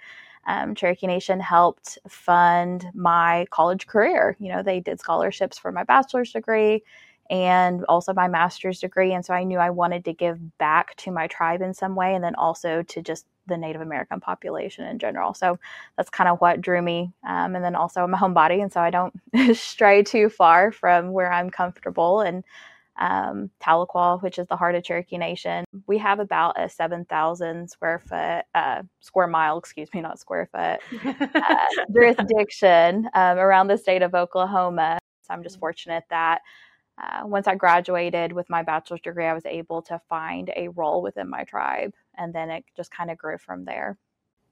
Um, 0.48 0.74
Cherokee 0.76 1.08
Nation 1.08 1.40
helped 1.40 1.98
fund 2.08 2.88
my 2.94 3.46
college 3.52 3.86
career. 3.88 4.36
You 4.40 4.50
know, 4.54 4.64
they 4.64 4.80
did 4.80 5.00
scholarships 5.00 5.58
for 5.58 5.72
my 5.72 5.84
bachelor's 5.84 6.32
degree 6.32 6.84
and 7.30 7.84
also 7.90 8.14
my 8.14 8.28
master's 8.28 8.80
degree. 8.80 9.14
And 9.14 9.26
so 9.26 9.34
I 9.34 9.44
knew 9.44 9.60
I 9.60 9.70
wanted 9.70 10.06
to 10.06 10.14
give 10.14 10.58
back 10.58 10.96
to 10.98 11.12
my 11.12 11.28
tribe 11.28 11.62
in 11.62 11.74
some 11.74 11.96
way 11.96 12.16
and 12.16 12.24
then 12.24 12.36
also 12.36 12.84
to 12.84 13.02
just 13.02 13.26
the 13.48 13.58
Native 13.58 13.82
American 13.82 14.20
population 14.20 14.86
in 14.86 15.00
general. 15.00 15.34
So 15.34 15.60
that's 15.96 16.10
kind 16.10 16.30
of 16.30 16.40
what 16.40 16.62
drew 16.62 16.82
me. 16.82 17.12
Um, 17.28 17.56
and 17.56 17.64
then 17.64 17.76
also 17.76 18.04
I'm 18.04 18.14
a 18.14 18.18
homebody, 18.18 18.62
and 18.62 18.72
so 18.72 18.82
I 18.82 18.90
don't 18.90 19.14
stray 19.56 20.04
too 20.04 20.30
far 20.30 20.72
from 20.72 21.12
where 21.12 21.32
I'm 21.32 21.50
comfortable. 21.50 22.22
And 22.22 22.44
um, 22.98 23.50
Tahlequah, 23.62 24.22
which 24.22 24.40
is 24.40 24.48
the 24.48 24.56
heart 24.56 24.76
of 24.76 24.84
Cherokee 24.84 25.18
Nation, 25.18 25.66
we 25.88 25.98
have 25.98 26.20
about 26.20 26.60
a 26.60 26.70
7,000 26.70 27.70
square 27.70 28.00
foot, 28.00 28.46
uh, 28.56 28.84
square 29.00 29.28
mile, 29.28 29.58
excuse 29.58 29.94
me, 29.94 30.02
not 30.02 30.20
square 30.20 30.50
foot, 30.52 30.80
uh, 31.36 31.56
jurisdiction 31.94 33.10
um, 33.14 33.38
around 33.38 33.68
the 33.68 33.78
state 33.78 34.02
of 34.02 34.16
Oklahoma. 34.16 34.98
So 35.22 35.34
I'm 35.34 35.44
just 35.44 35.60
fortunate 35.60 36.04
that 36.10 36.42
uh, 37.02 37.22
once 37.26 37.48
I 37.48 37.56
graduated 37.56 38.32
with 38.32 38.50
my 38.50 38.64
bachelor's 38.64 39.02
degree, 39.02 39.26
I 39.26 39.34
was 39.34 39.46
able 39.46 39.82
to 39.84 40.02
find 40.10 40.52
a 40.56 40.70
role 40.70 41.02
within 41.02 41.30
my 41.30 41.44
tribe, 41.44 41.94
and 42.18 42.34
then 42.34 42.50
it 42.50 42.66
just 42.76 42.92
kind 42.92 43.12
of 43.12 43.18
grew 43.18 43.38
from 43.38 43.66
there. 43.66 43.98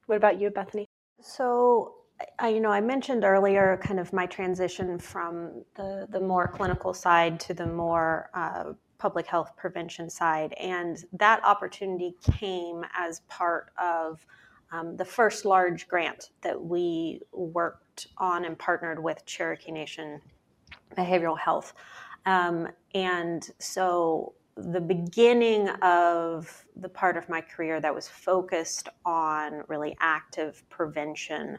What 0.06 0.18
about 0.18 0.40
you, 0.40 0.52
Bethany? 0.52 0.88
So, 1.22 1.96
I, 2.39 2.50
you 2.50 2.60
know, 2.60 2.72
I 2.72 2.81
mentioned 2.81 3.24
earlier 3.24 3.79
kind 3.84 4.00
of 4.00 4.13
my 4.13 4.25
transition 4.25 4.98
from 5.00 5.63
the 5.75 6.07
the 6.10 6.19
more 6.19 6.48
clinical 6.48 6.93
side 6.93 7.39
to 7.41 7.53
the 7.53 7.65
more 7.65 8.29
uh, 8.34 8.74
public 8.98 9.27
health 9.27 9.51
prevention 9.57 10.10
side, 10.10 10.53
and 10.53 11.03
that 11.13 11.43
opportunity 11.43 12.15
came 12.31 12.86
as 12.98 13.22
part 13.27 13.72
of 13.77 14.25
um, 14.72 14.98
the 14.98 15.05
first 15.05 15.45
large 15.45 15.88
grant 15.88 16.31
that 16.41 16.62
we 16.62 17.22
worked 17.31 18.07
on 18.17 18.45
and 18.45 18.57
partnered 18.57 19.01
with 19.01 19.25
Cherokee 19.25 19.72
Nation 19.72 20.22
Behavioral 20.98 21.38
Health. 21.38 21.74
Um, 22.25 22.67
and 22.93 23.50
so 23.60 24.34
the 24.57 24.81
beginning 24.81 25.69
of 25.81 26.65
the 26.77 26.89
part 26.89 27.17
of 27.17 27.27
my 27.27 27.41
career 27.41 27.81
that 27.81 27.93
was 27.93 28.07
focused 28.07 28.88
on 29.05 29.63
really 29.67 29.95
active 30.00 30.63
prevention 30.69 31.57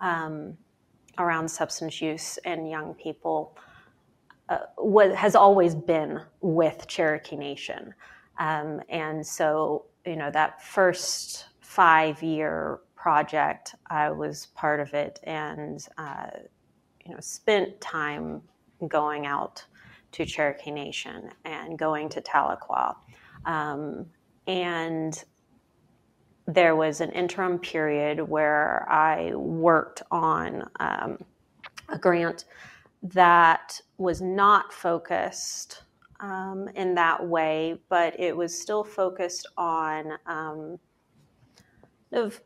um, 0.00 0.56
around 1.18 1.48
substance 1.48 2.00
use 2.00 2.38
in 2.44 2.66
young 2.66 2.94
people 2.94 3.56
uh, 4.48 4.58
has 5.14 5.34
always 5.34 5.74
been 5.74 6.20
with 6.40 6.86
Cherokee 6.86 7.36
Nation. 7.36 7.94
Um, 8.38 8.80
and 8.88 9.26
so, 9.26 9.86
you 10.04 10.16
know, 10.16 10.30
that 10.30 10.62
first 10.62 11.46
five 11.60 12.22
year 12.22 12.80
project, 12.94 13.74
I 13.88 14.10
was 14.10 14.46
part 14.54 14.80
of 14.80 14.92
it 14.94 15.20
and, 15.24 15.86
uh, 15.98 16.26
you 17.04 17.12
know, 17.12 17.20
spent 17.20 17.80
time 17.80 18.42
going 18.88 19.26
out 19.26 19.64
to 20.12 20.24
Cherokee 20.24 20.70
Nation 20.70 21.30
and 21.44 21.78
going 21.78 22.08
to 22.10 22.20
Tahlequah. 22.20 22.96
Um, 23.46 24.06
and 24.46 25.24
there 26.46 26.76
was 26.76 27.00
an 27.00 27.10
interim 27.12 27.58
period 27.58 28.20
where 28.20 28.86
I 28.90 29.34
worked 29.34 30.02
on 30.10 30.68
um, 30.80 31.18
a 31.88 31.98
grant 31.98 32.44
that 33.02 33.80
was 33.98 34.20
not 34.20 34.72
focused 34.72 35.82
um, 36.20 36.68
in 36.74 36.94
that 36.94 37.26
way, 37.26 37.78
but 37.88 38.18
it 38.18 38.36
was 38.36 38.58
still 38.58 38.84
focused 38.84 39.46
on 39.56 40.12
um, 40.26 40.78
of 42.12 42.40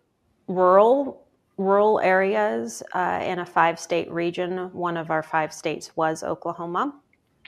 rural 0.46 1.28
rural 1.58 1.98
areas 2.00 2.84
uh, 2.94 3.20
in 3.22 3.40
a 3.40 3.46
five 3.46 3.78
state 3.80 4.10
region. 4.12 4.72
One 4.72 4.96
of 4.96 5.10
our 5.10 5.22
five 5.22 5.52
states 5.52 5.96
was 5.96 6.22
Oklahoma. 6.22 6.94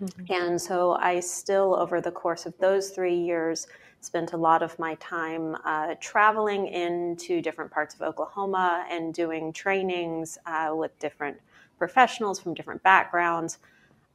Mm-hmm. 0.00 0.32
And 0.32 0.60
so 0.60 0.92
I 1.00 1.20
still, 1.20 1.76
over 1.78 2.00
the 2.00 2.10
course 2.10 2.44
of 2.44 2.56
those 2.58 2.90
three 2.90 3.14
years, 3.14 3.68
spent 4.00 4.32
a 4.32 4.36
lot 4.36 4.62
of 4.62 4.78
my 4.78 4.94
time 4.96 5.56
uh, 5.64 5.94
traveling 6.00 6.66
into 6.66 7.40
different 7.40 7.70
parts 7.70 7.94
of 7.94 8.02
Oklahoma 8.02 8.86
and 8.90 9.12
doing 9.12 9.52
trainings 9.52 10.38
uh, 10.46 10.72
with 10.74 10.98
different 10.98 11.36
professionals 11.78 12.40
from 12.40 12.54
different 12.54 12.82
backgrounds. 12.82 13.58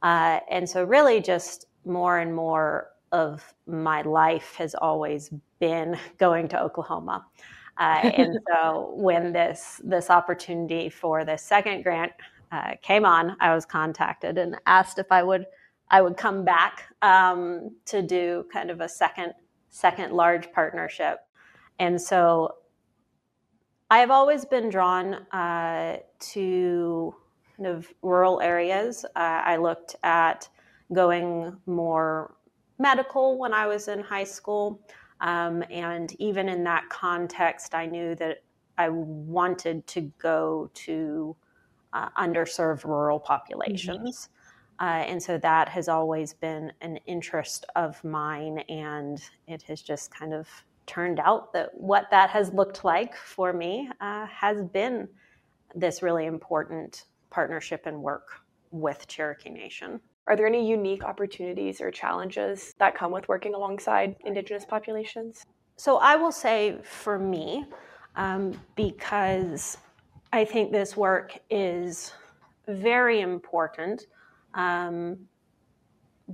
Uh, 0.02 0.40
and 0.50 0.68
so, 0.68 0.84
really, 0.84 1.20
just 1.20 1.66
more 1.84 2.18
and 2.18 2.34
more 2.34 2.88
of 3.12 3.54
my 3.66 4.02
life 4.02 4.54
has 4.56 4.74
always 4.74 5.30
been 5.58 5.96
going 6.18 6.48
to 6.48 6.60
Oklahoma. 6.60 7.24
Uh, 7.78 8.10
and 8.16 8.38
so, 8.48 8.92
when 8.96 9.32
this 9.32 9.80
this 9.84 10.10
opportunity 10.10 10.88
for 10.88 11.24
the 11.24 11.36
second 11.36 11.82
grant 11.82 12.12
uh, 12.52 12.72
came 12.82 13.04
on, 13.04 13.36
I 13.40 13.54
was 13.54 13.64
contacted 13.64 14.38
and 14.38 14.56
asked 14.66 14.98
if 14.98 15.10
I 15.10 15.22
would 15.22 15.46
I 15.90 16.02
would 16.02 16.16
come 16.16 16.44
back 16.44 16.84
um, 17.02 17.70
to 17.86 18.02
do 18.02 18.46
kind 18.52 18.70
of 18.70 18.80
a 18.80 18.88
second 18.88 19.34
second 19.76 20.12
large 20.12 20.50
partnership, 20.52 21.18
and 21.78 22.00
so 22.00 22.54
I 23.90 23.98
have 23.98 24.10
always 24.10 24.44
been 24.44 24.70
drawn 24.70 25.14
uh, 25.32 25.98
to 26.32 27.14
kind 27.56 27.66
of 27.68 27.92
rural 28.02 28.40
areas. 28.40 29.04
Uh, 29.04 29.42
I 29.52 29.56
looked 29.56 29.96
at 30.02 30.48
going 30.92 31.56
more 31.66 32.34
medical 32.78 33.38
when 33.38 33.52
I 33.52 33.66
was 33.66 33.88
in 33.88 34.00
high 34.00 34.24
school, 34.24 34.80
um, 35.20 35.62
and 35.70 36.12
even 36.18 36.48
in 36.48 36.64
that 36.64 36.88
context, 36.88 37.74
I 37.74 37.86
knew 37.86 38.14
that 38.16 38.42
I 38.78 38.88
wanted 38.88 39.86
to 39.88 40.00
go 40.18 40.70
to 40.74 41.36
uh, 41.92 42.08
underserved 42.18 42.84
rural 42.84 43.20
populations. 43.20 44.28
Uh, 44.80 45.04
and 45.06 45.22
so 45.22 45.38
that 45.38 45.68
has 45.68 45.88
always 45.88 46.34
been 46.34 46.72
an 46.82 46.98
interest 47.06 47.64
of 47.76 48.02
mine, 48.04 48.58
and 48.68 49.22
it 49.46 49.62
has 49.62 49.80
just 49.80 50.14
kind 50.14 50.34
of 50.34 50.48
turned 50.86 51.18
out 51.18 51.52
that 51.52 51.70
what 51.74 52.06
that 52.10 52.30
has 52.30 52.52
looked 52.52 52.84
like 52.84 53.16
for 53.16 53.52
me 53.52 53.88
uh, 54.00 54.26
has 54.26 54.62
been 54.62 55.08
this 55.74 56.02
really 56.02 56.26
important 56.26 57.04
partnership 57.30 57.86
and 57.86 58.00
work 58.00 58.40
with 58.70 59.06
Cherokee 59.08 59.50
Nation. 59.50 60.00
Are 60.26 60.36
there 60.36 60.46
any 60.46 60.68
unique 60.68 61.04
opportunities 61.04 61.80
or 61.80 61.90
challenges 61.90 62.74
that 62.78 62.96
come 62.96 63.12
with 63.12 63.28
working 63.28 63.54
alongside 63.54 64.16
Indigenous 64.24 64.64
populations? 64.64 65.44
So 65.76 65.98
I 65.98 66.16
will 66.16 66.32
say 66.32 66.78
for 66.82 67.18
me, 67.18 67.64
um, 68.16 68.58
because 68.74 69.78
I 70.32 70.44
think 70.44 70.72
this 70.72 70.96
work 70.96 71.38
is 71.50 72.12
very 72.66 73.20
important 73.20 74.06
um, 74.56 75.18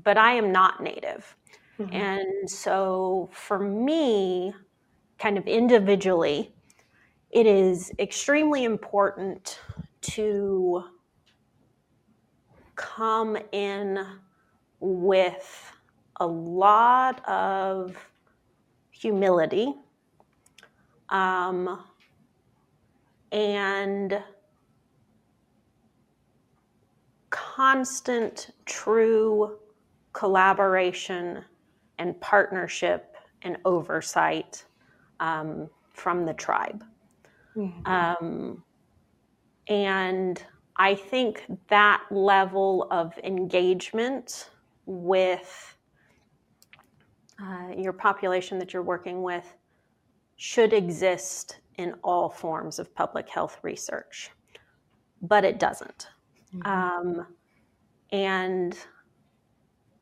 but 0.02 0.16
I 0.16 0.32
am 0.32 0.50
not 0.50 0.82
native. 0.82 1.36
Mm-hmm. 1.78 1.94
And 1.94 2.50
so 2.50 3.28
for 3.32 3.58
me, 3.58 4.54
kind 5.18 5.36
of 5.36 5.46
individually, 5.46 6.54
it 7.30 7.46
is 7.46 7.92
extremely 7.98 8.64
important 8.64 9.60
to 10.02 10.84
come 12.74 13.36
in 13.52 14.04
with 14.80 15.72
a 16.16 16.26
lot 16.26 17.26
of 17.28 17.96
humility 18.90 19.74
um, 21.08 21.84
and 23.30 24.22
constant, 27.56 28.50
true 28.64 29.58
collaboration 30.12 31.44
and 31.98 32.18
partnership 32.20 33.16
and 33.42 33.56
oversight 33.64 34.64
um, 35.20 35.68
from 35.92 36.24
the 36.24 36.32
tribe. 36.34 36.82
Mm-hmm. 37.56 37.86
Um, 37.86 38.64
and 39.68 40.42
I 40.76 40.94
think 40.94 41.44
that 41.68 42.02
level 42.10 42.88
of 42.90 43.12
engagement 43.22 44.50
with 44.86 45.76
uh, 47.42 47.68
your 47.76 47.92
population 47.92 48.58
that 48.58 48.72
you're 48.72 48.82
working 48.82 49.22
with 49.22 49.56
should 50.36 50.72
exist 50.72 51.58
in 51.76 51.94
all 52.02 52.28
forms 52.30 52.78
of 52.78 52.94
public 52.94 53.28
health 53.28 53.58
research, 53.62 54.30
but 55.20 55.44
it 55.44 55.58
doesn't. 55.58 56.08
Mm-hmm. 56.54 56.66
Um, 56.66 57.26
and 58.12 58.78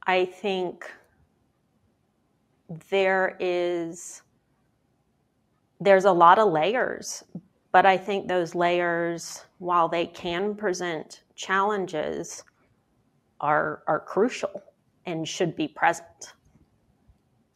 I 0.07 0.27
think 0.27 0.91
there 2.91 3.37
is 3.41 4.23
there's 5.81 6.05
a 6.05 6.13
lot 6.13 6.39
of 6.39 6.53
layers 6.53 7.25
but 7.73 7.85
i 7.85 7.97
think 7.97 8.29
those 8.29 8.55
layers 8.55 9.45
while 9.59 9.89
they 9.89 10.07
can 10.07 10.55
present 10.55 11.25
challenges 11.35 12.45
are 13.41 13.83
are 13.89 14.01
crucial 14.01 14.63
and 15.07 15.27
should 15.27 15.57
be 15.57 15.69
present. 15.69 16.35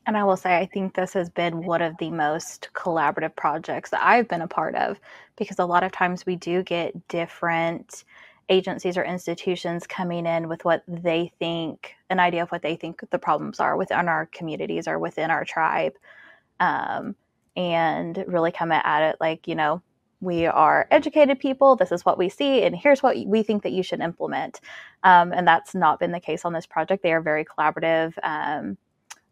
And 0.06 0.16
I 0.16 0.24
will 0.24 0.36
say, 0.36 0.58
I 0.58 0.66
think 0.66 0.94
this 0.94 1.14
has 1.14 1.30
been 1.30 1.64
one 1.64 1.80
of 1.80 1.96
the 1.98 2.10
most 2.10 2.68
collaborative 2.74 3.34
projects 3.36 3.90
that 3.90 4.02
I've 4.02 4.28
been 4.28 4.42
a 4.42 4.48
part 4.48 4.74
of 4.74 4.98
because 5.36 5.58
a 5.58 5.64
lot 5.64 5.82
of 5.82 5.92
times 5.92 6.26
we 6.26 6.36
do 6.36 6.62
get 6.62 7.08
different 7.08 8.04
agencies 8.48 8.96
or 8.96 9.04
institutions 9.04 9.86
coming 9.86 10.26
in 10.26 10.48
with 10.48 10.64
what 10.64 10.82
they 10.86 11.32
think, 11.38 11.94
an 12.10 12.20
idea 12.20 12.42
of 12.42 12.50
what 12.50 12.62
they 12.62 12.76
think 12.76 13.02
the 13.10 13.18
problems 13.18 13.60
are 13.60 13.76
within 13.76 14.08
our 14.08 14.26
communities 14.26 14.86
or 14.86 14.98
within 14.98 15.30
our 15.30 15.44
tribe. 15.44 15.94
Um, 16.60 17.16
and 17.56 18.24
really 18.26 18.50
come 18.50 18.72
at 18.72 19.02
it 19.02 19.16
like, 19.20 19.46
you 19.46 19.54
know, 19.54 19.80
we 20.20 20.46
are 20.46 20.88
educated 20.90 21.38
people. 21.38 21.76
This 21.76 21.92
is 21.92 22.04
what 22.04 22.18
we 22.18 22.28
see, 22.28 22.62
and 22.62 22.74
here's 22.74 23.02
what 23.02 23.16
we 23.26 23.42
think 23.42 23.62
that 23.62 23.72
you 23.72 23.82
should 23.82 24.00
implement. 24.00 24.60
Um, 25.02 25.32
and 25.32 25.46
that's 25.46 25.74
not 25.74 26.00
been 26.00 26.12
the 26.12 26.20
case 26.20 26.44
on 26.44 26.52
this 26.52 26.66
project. 26.66 27.02
They 27.02 27.12
are 27.12 27.20
very 27.20 27.44
collaborative. 27.44 28.14
Um, 28.22 28.78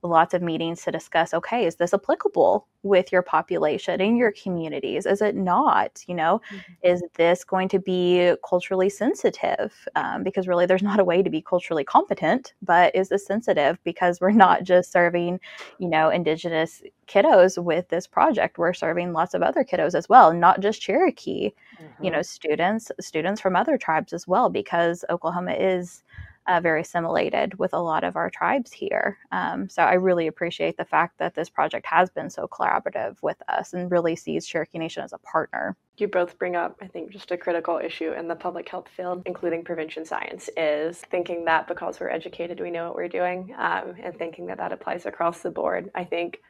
lots 0.03 0.35
of 0.35 0.43
meetings 0.43 0.83
to 0.83 0.91
discuss 0.91 1.33
okay 1.33 1.65
is 1.65 1.77
this 1.77 1.95
applicable 1.95 2.67
with 2.83 3.13
your 3.13 3.23
population 3.23 4.01
in 4.01 4.17
your 4.17 4.33
communities 4.33 5.07
is 5.07 5.23
it 5.23 5.37
not 5.37 6.03
you 6.09 6.15
know 6.15 6.41
mm-hmm. 6.51 6.73
is 6.83 7.03
this 7.15 7.45
going 7.45 7.69
to 7.69 7.79
be 7.79 8.35
culturally 8.49 8.89
sensitive 8.89 9.87
um, 9.95 10.25
because 10.25 10.49
really 10.49 10.67
there's 10.67 10.83
not 10.83 10.99
a 10.99 11.05
way 11.05 11.23
to 11.23 11.31
be 11.31 11.41
culturally 11.41 11.85
competent 11.85 12.53
but 12.63 12.95
is 12.97 13.09
this 13.09 13.25
sensitive 13.25 13.79
because 13.85 14.21
we're 14.21 14.33
not 14.33 14.65
just 14.65 14.91
serving 14.91 15.39
you 15.79 15.89
know 15.89 16.09
indigenous 16.09 16.83
kiddos 17.07 17.63
with 17.63 17.89
this 17.89 18.07
project 18.07 18.59
we're 18.59 18.73
serving 18.73 19.13
lots 19.13 19.35
of 19.35 19.43
other 19.43 19.63
kiddos 19.65 19.95
as 19.95 20.09
well 20.09 20.33
not 20.33 20.61
just 20.61 20.83
cherokee 20.83 21.51
mm-hmm. 21.81 22.05
you 22.05 22.11
know 22.11 22.23
students 22.23 22.91
students 23.01 23.41
from 23.41 23.55
other 23.55 23.79
tribes 23.79 24.13
as 24.13 24.27
well 24.27 24.49
because 24.51 25.05
oklahoma 25.11 25.53
is 25.53 26.03
uh, 26.47 26.61
very 26.61 26.81
assimilated 26.81 27.59
with 27.59 27.73
a 27.73 27.79
lot 27.79 28.05
of 28.05 28.17
our 28.17 28.31
tribes 28.31 28.73
here. 28.73 29.19
Um, 29.31 29.69
so 29.69 29.83
I 29.83 29.95
really 29.95 30.27
appreciate 30.27 30.77
the 30.77 30.85
fact 30.85 31.19
that 31.19 31.35
this 31.35 31.49
project 31.49 31.87
has 31.87 32.11
been 32.11 32.31
so 32.31 32.49
collaborative 32.49 33.17
with 33.23 33.41
us 33.49 33.73
and 33.73 33.91
really 33.91 34.17
sees 34.17 34.47
Cherokee 34.47 34.79
Nation 34.79 35.05
as 35.05 35.13
a 35.13 35.19
partner. 35.19 35.77
You 35.99 36.09
both 36.09 36.39
bring 36.39 36.57
up, 36.57 36.79
I 36.83 36.87
think, 36.87 37.11
just 37.11 37.31
a 37.31 37.37
critical 37.37 37.79
issue 37.79 38.13
in 38.13 38.27
the 38.27 38.35
public 38.35 38.69
health 38.69 38.89
field, 38.89 39.23
including 39.27 39.63
prevention 39.63 40.05
science, 40.05 40.51
is 40.57 40.99
thinking 40.99 41.45
that 41.45 41.69
because 41.69 42.01
we're 42.01 42.11
educated, 42.11 42.61
we 42.61 42.71
know 42.71 42.89
what 42.89 42.97
we're 42.97 43.09
doing, 43.09 43.55
um, 43.59 43.95
and 44.03 44.17
thinking 44.17 44.47
that 44.47 44.59
that 44.59 44.73
applies 44.73 45.07
across 45.07 45.43
the 45.43 45.51
board. 45.51 45.91
I 45.95 46.05
think 46.05 46.41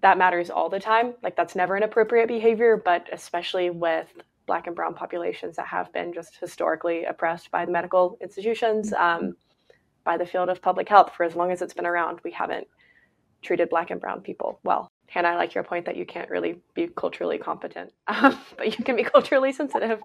that 0.00 0.18
matters 0.18 0.50
all 0.50 0.68
the 0.68 0.78
time. 0.78 1.14
Like, 1.22 1.36
that's 1.36 1.56
never 1.56 1.74
an 1.74 1.82
appropriate 1.84 2.28
behavior, 2.28 2.76
but 2.76 3.08
especially 3.12 3.70
with 3.70 4.08
black 4.48 4.66
and 4.66 4.74
brown 4.74 4.94
populations 4.94 5.54
that 5.54 5.68
have 5.68 5.92
been 5.92 6.12
just 6.12 6.36
historically 6.40 7.04
oppressed 7.04 7.52
by 7.52 7.64
the 7.64 7.70
medical 7.70 8.18
institutions, 8.20 8.90
mm-hmm. 8.90 9.24
um, 9.26 9.36
by 10.02 10.16
the 10.16 10.26
field 10.26 10.48
of 10.48 10.60
public 10.60 10.88
health 10.88 11.12
for 11.16 11.22
as 11.22 11.36
long 11.36 11.52
as 11.52 11.62
it's 11.62 11.74
been 11.74 11.86
around. 11.86 12.18
We 12.24 12.32
haven't 12.32 12.66
treated 13.42 13.68
black 13.68 13.92
and 13.92 14.00
brown 14.00 14.22
people 14.22 14.58
well. 14.64 14.88
Hannah, 15.06 15.28
I 15.28 15.36
like 15.36 15.54
your 15.54 15.62
point 15.62 15.86
that 15.86 15.96
you 15.96 16.04
can't 16.04 16.28
really 16.28 16.60
be 16.74 16.88
culturally 16.88 17.38
competent, 17.38 17.92
um, 18.08 18.36
but 18.56 18.76
you 18.76 18.84
can 18.84 18.96
be 18.96 19.04
culturally 19.04 19.52
sensitive. 19.52 20.00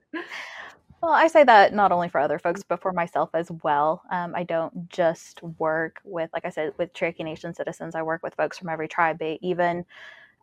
Well, 1.02 1.12
I 1.12 1.28
say 1.28 1.44
that 1.44 1.74
not 1.74 1.92
only 1.92 2.08
for 2.08 2.22
other 2.22 2.40
folks, 2.40 2.64
but 2.64 2.82
for 2.82 2.94
myself 2.94 3.30
as 3.34 3.52
well. 3.64 4.04
Um, 4.10 4.34
I 4.36 4.44
don't 4.44 4.88
just 4.90 5.44
work 5.60 6.00
with, 6.06 6.30
like 6.32 6.46
I 6.46 6.50
said, 6.50 6.72
with 6.78 6.94
Cherokee 6.94 7.24
Nation 7.24 7.54
citizens. 7.54 7.96
I 7.96 8.04
work 8.04 8.24
with 8.24 8.36
folks 8.36 8.58
from 8.58 8.70
every 8.70 8.88
tribe, 8.88 9.22
even 9.42 9.84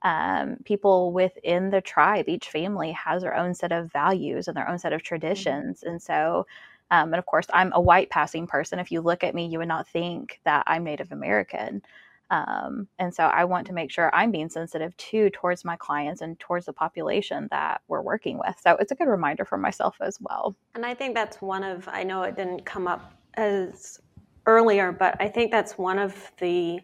um, 0.02 0.56
people 0.64 1.12
within 1.12 1.70
the 1.70 1.80
tribe, 1.80 2.28
each 2.28 2.48
family 2.48 2.92
has 2.92 3.22
their 3.22 3.36
own 3.36 3.54
set 3.54 3.72
of 3.72 3.92
values 3.92 4.48
and 4.48 4.56
their 4.56 4.68
own 4.68 4.78
set 4.78 4.92
of 4.92 5.00
mm-hmm. 5.00 5.06
traditions. 5.06 5.82
And 5.82 6.00
so, 6.00 6.46
um, 6.90 7.12
and 7.12 7.18
of 7.18 7.26
course, 7.26 7.46
I'm 7.52 7.72
a 7.74 7.80
white 7.80 8.10
passing 8.10 8.46
person. 8.46 8.78
If 8.78 8.90
you 8.90 9.00
look 9.00 9.22
at 9.22 9.34
me, 9.34 9.46
you 9.46 9.58
would 9.58 9.68
not 9.68 9.88
think 9.88 10.40
that 10.44 10.64
I'm 10.66 10.84
Native 10.84 11.12
American. 11.12 11.82
Um, 12.30 12.86
and 12.98 13.12
so 13.12 13.24
I 13.24 13.44
want 13.44 13.66
to 13.66 13.72
make 13.72 13.90
sure 13.90 14.14
I'm 14.14 14.30
being 14.30 14.48
sensitive 14.48 14.96
too 14.96 15.30
towards 15.30 15.64
my 15.64 15.76
clients 15.76 16.20
and 16.20 16.38
towards 16.38 16.66
the 16.66 16.72
population 16.72 17.48
that 17.50 17.82
we're 17.88 18.02
working 18.02 18.38
with. 18.38 18.56
So 18.62 18.76
it's 18.76 18.92
a 18.92 18.94
good 18.94 19.08
reminder 19.08 19.44
for 19.44 19.58
myself 19.58 19.96
as 20.00 20.16
well. 20.20 20.54
And 20.74 20.86
I 20.86 20.94
think 20.94 21.14
that's 21.14 21.42
one 21.42 21.64
of, 21.64 21.88
I 21.88 22.04
know 22.04 22.22
it 22.22 22.36
didn't 22.36 22.64
come 22.64 22.86
up 22.86 23.12
as 23.34 24.00
earlier, 24.46 24.92
but 24.92 25.16
I 25.20 25.28
think 25.28 25.50
that's 25.50 25.76
one 25.76 25.98
of 25.98 26.30
the 26.38 26.80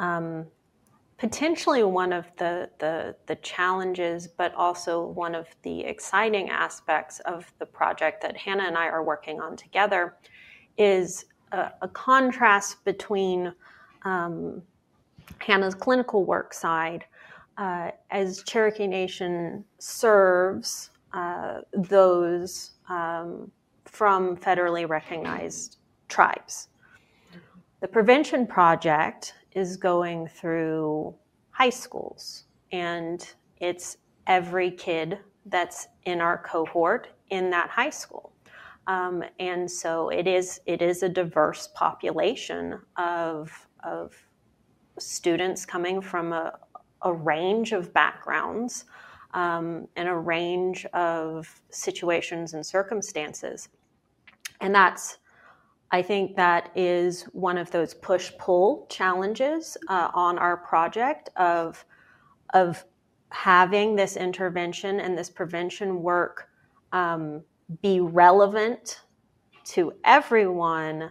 um, 0.00 0.46
potentially 1.18 1.82
one 1.82 2.12
of 2.12 2.26
the, 2.36 2.70
the, 2.78 3.14
the, 3.26 3.34
challenges, 3.36 4.28
but 4.28 4.54
also 4.54 5.04
one 5.04 5.34
of 5.34 5.48
the 5.62 5.80
exciting 5.80 6.48
aspects 6.48 7.18
of 7.20 7.52
the 7.58 7.66
project 7.66 8.22
that 8.22 8.36
Hannah 8.36 8.64
and 8.64 8.78
I 8.78 8.86
are 8.86 9.02
working 9.02 9.40
on 9.40 9.56
together 9.56 10.16
is 10.78 11.26
a, 11.50 11.72
a 11.82 11.88
contrast 11.88 12.84
between 12.84 13.52
um, 14.04 14.62
Hannah's 15.38 15.74
clinical 15.74 16.24
work 16.24 16.54
side 16.54 17.04
uh, 17.58 17.90
as 18.12 18.44
Cherokee 18.44 18.86
Nation 18.86 19.64
serves 19.78 20.90
uh, 21.12 21.62
those 21.72 22.72
um, 22.88 23.50
from 23.86 24.36
federally 24.36 24.88
recognized 24.88 25.78
tribes. 26.08 26.68
The 27.80 27.88
Prevention 27.88 28.46
Project 28.46 29.34
is 29.58 29.76
going 29.76 30.28
through 30.28 31.14
high 31.50 31.70
schools, 31.70 32.44
and 32.72 33.34
it's 33.58 33.98
every 34.26 34.70
kid 34.70 35.18
that's 35.46 35.88
in 36.04 36.20
our 36.20 36.38
cohort 36.38 37.08
in 37.30 37.50
that 37.50 37.68
high 37.68 37.90
school. 37.90 38.32
Um, 38.86 39.22
and 39.38 39.70
so 39.70 40.08
it 40.08 40.26
is 40.26 40.60
it 40.66 40.80
is 40.80 41.02
a 41.02 41.08
diverse 41.08 41.68
population 41.74 42.80
of 42.96 43.68
of 43.84 44.14
students 44.98 45.66
coming 45.66 46.00
from 46.00 46.32
a, 46.32 46.58
a 47.02 47.12
range 47.12 47.72
of 47.72 47.92
backgrounds 47.92 48.86
um, 49.34 49.86
and 49.96 50.08
a 50.08 50.16
range 50.16 50.86
of 50.86 51.60
situations 51.70 52.54
and 52.54 52.64
circumstances. 52.64 53.68
And 54.60 54.74
that's 54.74 55.18
I 55.90 56.02
think 56.02 56.36
that 56.36 56.70
is 56.74 57.22
one 57.32 57.56
of 57.56 57.70
those 57.70 57.94
push 57.94 58.30
pull 58.38 58.86
challenges 58.90 59.76
uh, 59.88 60.10
on 60.12 60.38
our 60.38 60.56
project 60.56 61.30
of, 61.36 61.84
of 62.52 62.84
having 63.30 63.96
this 63.96 64.16
intervention 64.16 65.00
and 65.00 65.16
this 65.16 65.30
prevention 65.30 66.02
work 66.02 66.50
um, 66.92 67.42
be 67.82 68.00
relevant 68.00 69.00
to 69.64 69.92
everyone 70.04 71.10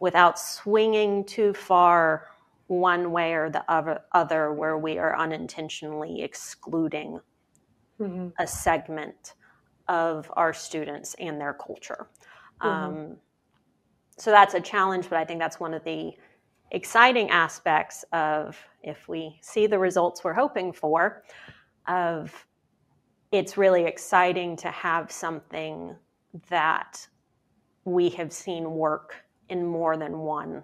without 0.00 0.38
swinging 0.38 1.24
too 1.24 1.52
far 1.54 2.28
one 2.68 3.12
way 3.12 3.34
or 3.34 3.48
the 3.50 3.64
other, 4.12 4.52
where 4.52 4.78
we 4.78 4.98
are 4.98 5.16
unintentionally 5.16 6.22
excluding 6.22 7.20
mm-hmm. 8.00 8.28
a 8.38 8.46
segment 8.46 9.34
of 9.88 10.30
our 10.36 10.52
students 10.52 11.14
and 11.20 11.40
their 11.40 11.54
culture. 11.54 12.08
Mm-hmm. 12.60 12.68
Um, 12.68 13.16
so 14.18 14.30
that's 14.30 14.54
a 14.54 14.60
challenge, 14.60 15.08
but 15.08 15.18
I 15.18 15.24
think 15.24 15.40
that's 15.40 15.60
one 15.60 15.74
of 15.74 15.84
the 15.84 16.12
exciting 16.70 17.30
aspects 17.30 18.04
of 18.12 18.56
if 18.82 19.08
we 19.08 19.38
see 19.42 19.66
the 19.66 19.78
results 19.78 20.24
we're 20.24 20.34
hoping 20.34 20.72
for, 20.72 21.22
of 21.86 22.46
it's 23.32 23.56
really 23.56 23.84
exciting 23.84 24.56
to 24.56 24.68
have 24.68 25.12
something 25.12 25.94
that 26.48 27.06
we 27.84 28.08
have 28.10 28.32
seen 28.32 28.70
work 28.72 29.16
in 29.48 29.64
more 29.64 29.96
than 29.96 30.18
one 30.18 30.62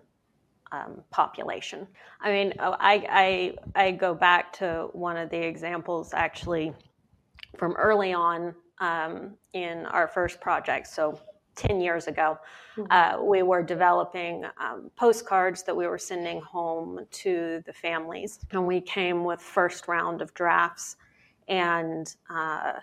um, 0.73 1.03
population. 1.11 1.87
I 2.21 2.33
mean, 2.33 2.55
oh, 2.59 2.75
I, 2.81 3.55
I, 3.77 3.85
I 3.85 3.91
go 3.93 4.15
back 4.15 4.53
to 4.55 4.89
one 4.93 5.17
of 5.17 5.31
the 5.31 5.39
examples 5.39 6.15
actually 6.15 6.73
from 7.59 7.75
early 7.75 8.13
on 8.13 8.55
um, 8.81 9.35
in 9.53 9.87
our 9.87 10.09
first 10.09 10.41
project. 10.41 10.87
So 10.89 11.21
10 11.55 11.81
years 11.81 12.07
ago, 12.07 12.39
mm-hmm. 12.77 12.91
uh, 12.91 13.23
we 13.23 13.43
were 13.43 13.63
developing 13.63 14.45
um, 14.61 14.91
postcards 14.97 15.63
that 15.65 15.77
we 15.77 15.87
were 15.87 15.99
sending 15.99 16.41
home 16.41 17.05
to 17.11 17.63
the 17.67 17.73
families. 17.73 18.39
And 18.51 18.67
we 18.67 18.81
came 18.81 19.25
with 19.25 19.41
first 19.41 19.89
round 19.89 20.23
of 20.23 20.33
drafts. 20.35 20.97
And 21.49 22.15
uh, 22.31 22.75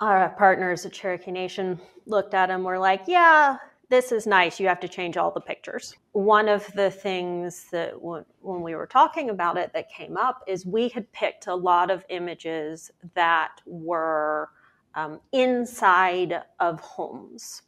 our 0.00 0.30
partners 0.30 0.84
at 0.86 0.92
Cherokee 0.92 1.30
Nation 1.30 1.80
looked 2.06 2.34
at 2.34 2.46
them, 2.46 2.64
were 2.64 2.78
like, 2.78 3.02
yeah, 3.06 3.56
this 3.90 4.12
is 4.12 4.26
nice. 4.26 4.60
You 4.60 4.68
have 4.68 4.80
to 4.80 4.88
change 4.88 5.16
all 5.16 5.30
the 5.30 5.40
pictures. 5.40 5.96
One 6.12 6.48
of 6.48 6.66
the 6.74 6.90
things 6.90 7.66
that 7.72 7.94
w- 7.94 8.24
when 8.40 8.62
we 8.62 8.74
were 8.74 8.86
talking 8.86 9.30
about 9.30 9.56
it 9.56 9.72
that 9.74 9.90
came 9.90 10.16
up 10.16 10.44
is 10.46 10.64
we 10.64 10.88
had 10.88 11.10
picked 11.12 11.48
a 11.48 11.54
lot 11.54 11.90
of 11.90 12.04
images 12.08 12.90
that 13.14 13.60
were 13.66 14.50
um, 14.94 15.20
inside 15.32 16.42
of 16.58 16.80
homes. 16.80 17.62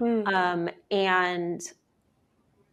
Mm-hmm. 0.00 0.34
Um, 0.34 0.68
and 0.90 1.60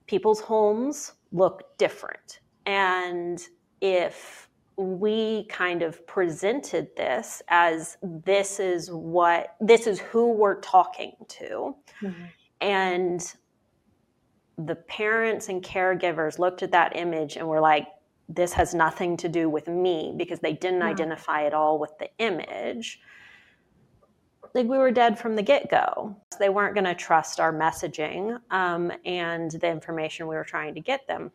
people's 0.07 0.41
homes 0.41 1.13
look 1.31 1.77
different. 1.77 2.39
And 2.65 3.41
if 3.81 4.49
we 4.77 5.45
kind 5.49 5.81
of 5.83 6.05
presented 6.07 6.87
this 6.95 7.41
as 7.47 7.97
this 8.01 8.59
is 8.59 8.89
what, 8.91 9.55
this 9.61 9.87
is 9.87 9.99
who 9.99 10.31
we're 10.31 10.59
talking 10.61 11.13
to. 11.27 11.75
Mm-hmm. 12.01 12.23
And 12.61 13.33
the 14.57 14.75
parents 14.75 15.49
and 15.49 15.63
caregivers 15.63 16.39
looked 16.39 16.63
at 16.63 16.71
that 16.71 16.95
image 16.95 17.37
and 17.37 17.47
were 17.47 17.59
like, 17.61 17.87
this 18.29 18.53
has 18.53 18.73
nothing 18.73 19.17
to 19.17 19.27
do 19.27 19.49
with 19.49 19.67
me 19.67 20.13
because 20.15 20.39
they 20.39 20.53
didn't 20.53 20.81
identify 20.81 21.45
at 21.45 21.53
all 21.53 21.77
with 21.77 21.91
the 21.99 22.09
image 22.19 22.99
like 24.53 24.67
we 24.67 24.77
were 24.77 24.91
dead 24.91 25.17
from 25.17 25.35
the 25.35 25.41
get 25.41 25.69
go. 25.69 26.15
They 26.39 26.49
weren't 26.49 26.75
going 26.75 26.85
to 26.85 26.95
trust 26.95 27.39
our 27.39 27.53
messaging 27.53 28.39
um, 28.51 28.91
and 29.05 29.51
the 29.51 29.67
information 29.67 30.27
we 30.27 30.35
were 30.35 30.43
trying 30.43 30.75
to 30.75 30.81
get 30.81 31.07
them. 31.07 31.31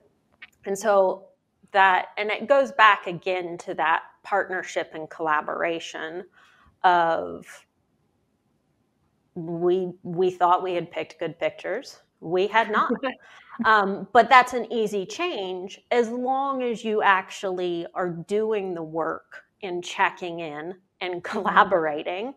And 0.66 0.78
so 0.78 1.26
that, 1.72 2.08
and 2.16 2.30
it 2.30 2.46
goes 2.46 2.72
back 2.72 3.06
again 3.06 3.58
to 3.58 3.74
that 3.74 4.02
partnership 4.22 4.92
and 4.94 5.08
collaboration 5.10 6.24
of 6.84 7.44
we 9.34 9.92
we 10.02 10.30
thought 10.30 10.62
we 10.62 10.74
had 10.74 10.90
picked 10.90 11.18
good 11.18 11.38
pictures 11.38 12.00
we 12.20 12.46
had 12.46 12.70
not 12.70 12.90
um, 13.64 14.06
but 14.12 14.28
that's 14.28 14.52
an 14.52 14.70
easy 14.72 15.06
change 15.06 15.80
as 15.90 16.08
long 16.08 16.62
as 16.62 16.84
you 16.84 17.02
actually 17.02 17.86
are 17.94 18.10
doing 18.10 18.74
the 18.74 18.82
work 18.82 19.44
and 19.62 19.82
checking 19.84 20.40
in 20.40 20.74
and 21.00 21.14
mm-hmm. 21.14 21.20
collaborating 21.20 22.34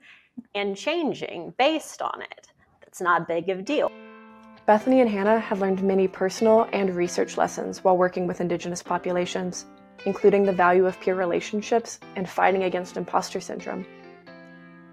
and 0.56 0.76
changing 0.76 1.54
based 1.58 2.02
on 2.02 2.22
it. 2.22 2.48
That's 2.82 3.02
not 3.02 3.28
big 3.28 3.50
of 3.50 3.60
a 3.60 3.62
deal. 3.62 3.92
Bethany 4.66 5.02
and 5.02 5.10
Hannah 5.10 5.40
have 5.40 5.60
learned 5.60 5.82
many 5.82 6.08
personal 6.08 6.68
and 6.72 6.96
research 6.96 7.36
lessons 7.38 7.84
while 7.84 7.98
working 7.98 8.28
with 8.28 8.42
Indigenous 8.42 8.84
populations, 8.84 9.66
including 10.06 10.44
the 10.44 10.52
value 10.52 10.86
of 10.86 11.00
peer 11.00 11.16
relationships 11.16 12.00
and 12.16 12.30
fighting 12.30 12.64
against 12.64 12.96
imposter 12.96 13.40
syndrome. 13.40 13.86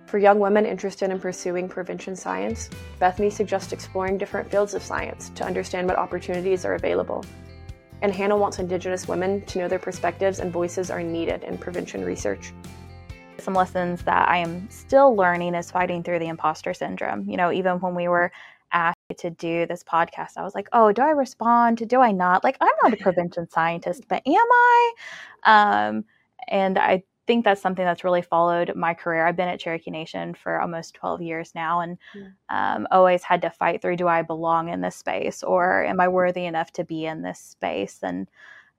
For 0.06 0.18
young 0.18 0.38
women 0.38 0.64
interested 0.64 1.10
in 1.10 1.20
pursuing 1.20 1.68
prevention 1.68 2.16
science, 2.16 2.70
Bethany 2.98 3.28
suggests 3.28 3.72
exploring 3.72 4.16
different 4.16 4.50
fields 4.50 4.72
of 4.72 4.82
science 4.82 5.28
to 5.34 5.44
understand 5.44 5.86
what 5.86 5.98
opportunities 5.98 6.64
are 6.64 6.74
available. 6.74 7.24
And 8.00 8.10
Hannah 8.10 8.38
wants 8.38 8.58
Indigenous 8.58 9.06
women 9.06 9.42
to 9.46 9.58
know 9.58 9.68
their 9.68 9.78
perspectives 9.78 10.38
and 10.38 10.50
voices 10.50 10.90
are 10.90 11.02
needed 11.02 11.44
in 11.44 11.58
prevention 11.58 12.04
research 12.04 12.52
some 13.40 13.54
lessons 13.54 14.02
that 14.02 14.28
I 14.28 14.38
am 14.38 14.68
still 14.70 15.14
learning 15.14 15.54
is 15.54 15.70
fighting 15.70 16.02
through 16.02 16.18
the 16.18 16.28
imposter 16.28 16.74
syndrome. 16.74 17.28
You 17.28 17.36
know, 17.36 17.52
even 17.52 17.80
when 17.80 17.94
we 17.94 18.08
were 18.08 18.32
asked 18.72 18.96
to 19.18 19.30
do 19.30 19.66
this 19.66 19.82
podcast, 19.82 20.32
I 20.36 20.42
was 20.42 20.54
like, 20.54 20.68
oh, 20.72 20.92
do 20.92 21.02
I 21.02 21.10
respond? 21.10 21.88
Do 21.88 22.00
I 22.00 22.12
not? 22.12 22.44
Like, 22.44 22.56
I'm 22.60 22.68
not 22.82 22.92
a 22.92 22.96
prevention 23.02 23.48
scientist, 23.50 24.04
but 24.08 24.22
am 24.26 24.34
I? 24.34 24.92
Um, 25.44 26.04
and 26.48 26.78
I 26.78 27.02
think 27.26 27.44
that's 27.44 27.60
something 27.60 27.84
that's 27.84 28.04
really 28.04 28.22
followed 28.22 28.74
my 28.74 28.94
career. 28.94 29.26
I've 29.26 29.36
been 29.36 29.48
at 29.48 29.60
Cherokee 29.60 29.90
Nation 29.90 30.34
for 30.34 30.60
almost 30.60 30.94
12 30.94 31.22
years 31.22 31.52
now 31.54 31.80
and 31.80 31.98
um, 32.48 32.88
always 32.90 33.22
had 33.22 33.42
to 33.42 33.50
fight 33.50 33.82
through 33.82 33.96
do 33.96 34.08
I 34.08 34.22
belong 34.22 34.70
in 34.70 34.80
this 34.80 34.96
space 34.96 35.42
or 35.42 35.84
am 35.84 36.00
I 36.00 36.08
worthy 36.08 36.46
enough 36.46 36.72
to 36.72 36.84
be 36.84 37.04
in 37.04 37.22
this 37.22 37.38
space? 37.38 37.98
And 38.02 38.28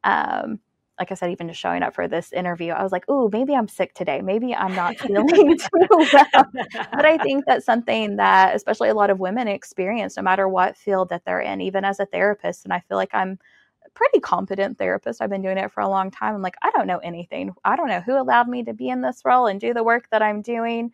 um, 0.03 0.59
like 0.99 1.11
I 1.11 1.15
said, 1.15 1.31
even 1.31 1.47
just 1.47 1.59
showing 1.59 1.81
up 1.81 1.95
for 1.95 2.07
this 2.07 2.33
interview, 2.33 2.73
I 2.73 2.83
was 2.83 2.91
like, 2.91 3.09
"Ooh, 3.09 3.29
maybe 3.31 3.55
I'm 3.55 3.67
sick 3.67 3.93
today. 3.93 4.21
Maybe 4.21 4.53
I'm 4.53 4.75
not 4.75 4.97
feeling 4.99 5.57
too 5.57 5.87
well." 5.89 6.45
But 6.91 7.05
I 7.05 7.17
think 7.17 7.45
that's 7.45 7.65
something 7.65 8.17
that, 8.17 8.55
especially 8.55 8.89
a 8.89 8.93
lot 8.93 9.09
of 9.09 9.19
women 9.19 9.47
experience, 9.47 10.17
no 10.17 10.23
matter 10.23 10.47
what 10.47 10.77
field 10.77 11.09
that 11.09 11.23
they're 11.25 11.39
in, 11.39 11.61
even 11.61 11.85
as 11.85 11.99
a 11.99 12.05
therapist. 12.05 12.65
And 12.65 12.73
I 12.73 12.81
feel 12.81 12.97
like 12.97 13.13
I'm 13.13 13.39
a 13.85 13.89
pretty 13.91 14.19
competent 14.19 14.77
therapist. 14.77 15.21
I've 15.21 15.29
been 15.29 15.41
doing 15.41 15.57
it 15.57 15.71
for 15.71 15.81
a 15.81 15.89
long 15.89 16.11
time. 16.11 16.35
I'm 16.35 16.41
like, 16.41 16.57
I 16.61 16.69
don't 16.71 16.87
know 16.87 16.99
anything. 16.99 17.53
I 17.63 17.75
don't 17.77 17.87
know 17.87 18.01
who 18.01 18.19
allowed 18.19 18.49
me 18.49 18.63
to 18.63 18.73
be 18.73 18.89
in 18.89 19.01
this 19.01 19.21
role 19.23 19.47
and 19.47 19.59
do 19.59 19.73
the 19.73 19.83
work 19.83 20.09
that 20.11 20.21
I'm 20.21 20.41
doing. 20.41 20.91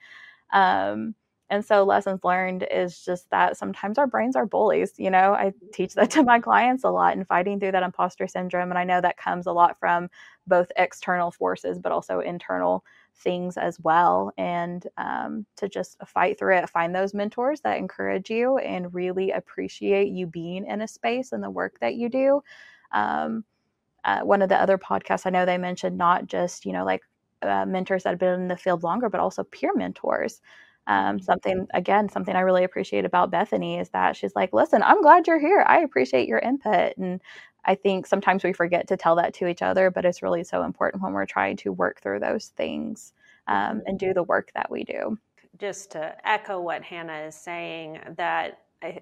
Um, 0.53 1.15
and 1.49 1.63
so, 1.65 1.83
lessons 1.83 2.23
learned 2.23 2.65
is 2.71 3.03
just 3.05 3.29
that 3.31 3.57
sometimes 3.57 3.97
our 3.97 4.07
brains 4.07 4.35
are 4.35 4.45
bullies. 4.45 4.93
You 4.97 5.11
know, 5.11 5.33
I 5.33 5.53
teach 5.71 5.93
that 5.95 6.09
to 6.11 6.23
my 6.23 6.39
clients 6.39 6.83
a 6.83 6.89
lot 6.89 7.15
and 7.15 7.27
fighting 7.27 7.59
through 7.59 7.71
that 7.73 7.83
imposter 7.83 8.27
syndrome. 8.27 8.69
And 8.71 8.79
I 8.79 8.83
know 8.83 9.01
that 9.01 9.17
comes 9.17 9.45
a 9.45 9.51
lot 9.51 9.77
from 9.79 10.09
both 10.47 10.71
external 10.77 11.31
forces, 11.31 11.79
but 11.79 11.91
also 11.91 12.19
internal 12.19 12.83
things 13.15 13.57
as 13.57 13.79
well. 13.79 14.31
And 14.37 14.85
um, 14.97 15.45
to 15.57 15.69
just 15.69 15.97
fight 16.07 16.37
through 16.39 16.57
it, 16.57 16.69
find 16.69 16.95
those 16.95 17.13
mentors 17.13 17.61
that 17.61 17.77
encourage 17.77 18.29
you 18.29 18.57
and 18.57 18.93
really 18.93 19.31
appreciate 19.31 20.09
you 20.11 20.27
being 20.27 20.65
in 20.65 20.81
a 20.81 20.87
space 20.87 21.31
and 21.31 21.43
the 21.43 21.49
work 21.49 21.79
that 21.79 21.95
you 21.95 22.09
do. 22.09 22.41
Um, 22.91 23.43
uh, 24.03 24.21
one 24.21 24.41
of 24.41 24.49
the 24.49 24.61
other 24.61 24.77
podcasts, 24.77 25.25
I 25.25 25.31
know 25.31 25.45
they 25.45 25.57
mentioned 25.57 25.97
not 25.97 26.27
just, 26.27 26.65
you 26.65 26.73
know, 26.73 26.85
like 26.85 27.03
uh, 27.41 27.65
mentors 27.65 28.03
that 28.03 28.11
have 28.11 28.19
been 28.19 28.41
in 28.41 28.47
the 28.47 28.57
field 28.57 28.83
longer, 28.83 29.09
but 29.09 29.19
also 29.19 29.43
peer 29.43 29.71
mentors. 29.75 30.41
Um, 30.87 31.19
something 31.19 31.67
again, 31.73 32.09
something 32.09 32.35
I 32.35 32.41
really 32.41 32.63
appreciate 32.63 33.05
about 33.05 33.31
Bethany 33.31 33.79
is 33.79 33.89
that 33.89 34.15
she's 34.15 34.35
like, 34.35 34.53
"Listen, 34.53 34.83
I'm 34.83 35.01
glad 35.01 35.27
you're 35.27 35.39
here. 35.39 35.63
I 35.67 35.79
appreciate 35.79 36.27
your 36.27 36.39
input." 36.39 36.95
And 36.97 37.21
I 37.65 37.75
think 37.75 38.05
sometimes 38.05 38.43
we 38.43 38.53
forget 38.53 38.87
to 38.89 38.97
tell 38.97 39.15
that 39.15 39.33
to 39.35 39.47
each 39.47 39.61
other, 39.61 39.89
but 39.89 40.05
it's 40.05 40.21
really 40.21 40.43
so 40.43 40.63
important 40.63 41.01
when 41.01 41.13
we're 41.13 41.25
trying 41.25 41.57
to 41.57 41.71
work 41.71 42.01
through 42.01 42.19
those 42.19 42.49
things 42.49 43.13
um, 43.47 43.81
and 43.85 43.97
do 43.97 44.13
the 44.13 44.23
work 44.23 44.51
that 44.53 44.69
we 44.69 44.83
do. 44.83 45.17
Just 45.57 45.91
to 45.91 46.15
echo 46.27 46.59
what 46.59 46.83
Hannah 46.83 47.23
is 47.27 47.35
saying, 47.35 47.99
that 48.17 48.59
I, 48.83 48.99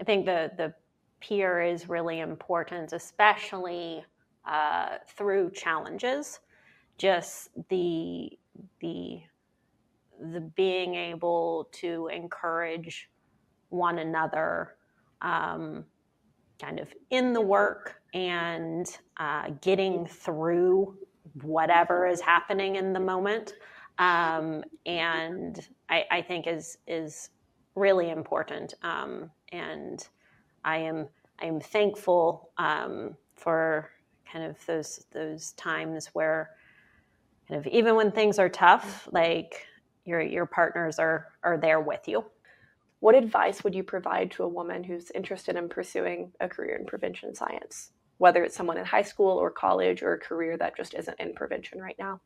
I 0.00 0.04
think 0.04 0.26
the 0.26 0.50
the 0.56 0.74
peer 1.20 1.62
is 1.62 1.88
really 1.88 2.20
important, 2.20 2.92
especially 2.92 4.04
uh, 4.44 4.98
through 5.16 5.50
challenges. 5.52 6.40
Just 6.98 7.48
the 7.70 8.38
the 8.80 9.22
the 10.20 10.40
being 10.40 10.94
able 10.94 11.68
to 11.72 12.08
encourage 12.12 13.10
one 13.68 13.98
another 13.98 14.76
um, 15.22 15.84
kind 16.60 16.78
of 16.78 16.92
in 17.10 17.32
the 17.32 17.40
work 17.40 17.96
and 18.12 18.98
uh, 19.18 19.50
getting 19.60 20.06
through 20.06 20.96
whatever 21.42 22.06
is 22.06 22.20
happening 22.20 22.76
in 22.76 22.92
the 22.92 23.00
moment. 23.00 23.54
Um, 23.98 24.64
and 24.86 25.60
I, 25.88 26.04
I, 26.10 26.22
think 26.22 26.46
is 26.46 26.78
is 26.86 27.30
really 27.74 28.10
important. 28.10 28.74
Um, 28.82 29.30
and 29.52 30.06
I 30.64 30.78
am 30.78 31.08
I 31.40 31.46
am 31.46 31.60
thankful 31.60 32.50
um, 32.58 33.16
for 33.36 33.90
kind 34.30 34.44
of 34.44 34.64
those 34.66 35.06
those 35.12 35.52
times 35.52 36.08
where 36.12 36.50
kind 37.48 37.60
of 37.60 37.66
even 37.72 37.94
when 37.94 38.10
things 38.10 38.38
are 38.38 38.48
tough 38.48 39.08
like 39.12 39.66
your 40.04 40.20
your 40.20 40.46
partners 40.46 40.98
are 40.98 41.28
are 41.42 41.58
there 41.58 41.80
with 41.80 42.06
you. 42.06 42.24
What 43.00 43.14
advice 43.14 43.62
would 43.64 43.74
you 43.74 43.82
provide 43.82 44.30
to 44.32 44.44
a 44.44 44.48
woman 44.48 44.82
who's 44.82 45.10
interested 45.10 45.56
in 45.56 45.68
pursuing 45.68 46.32
a 46.40 46.48
career 46.48 46.76
in 46.76 46.86
prevention 46.86 47.34
science, 47.34 47.90
whether 48.18 48.42
it's 48.44 48.56
someone 48.56 48.78
in 48.78 48.86
high 48.86 49.02
school 49.02 49.36
or 49.36 49.50
college 49.50 50.02
or 50.02 50.14
a 50.14 50.18
career 50.18 50.56
that 50.56 50.76
just 50.76 50.94
isn't 50.94 51.20
in 51.20 51.34
prevention 51.34 51.80
right 51.80 51.96
now? 51.98 52.20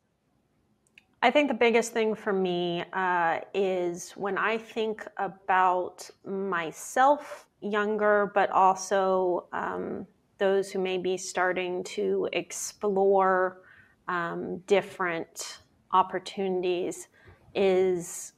I 1.20 1.32
think 1.32 1.48
the 1.48 1.54
biggest 1.54 1.92
thing 1.92 2.14
for 2.14 2.32
me 2.32 2.84
uh, 2.92 3.40
is 3.52 4.12
when 4.12 4.38
I 4.38 4.56
think 4.56 5.04
about 5.16 6.08
myself 6.24 7.46
younger, 7.60 8.30
but 8.36 8.50
also 8.50 9.48
um, 9.52 10.06
those 10.38 10.70
who 10.70 10.78
may 10.78 10.96
be 10.96 11.16
starting 11.16 11.82
to 11.84 12.28
explore 12.32 13.62
um, 14.06 14.58
different 14.68 15.58
opportunities 15.92 17.08
is 17.54 18.32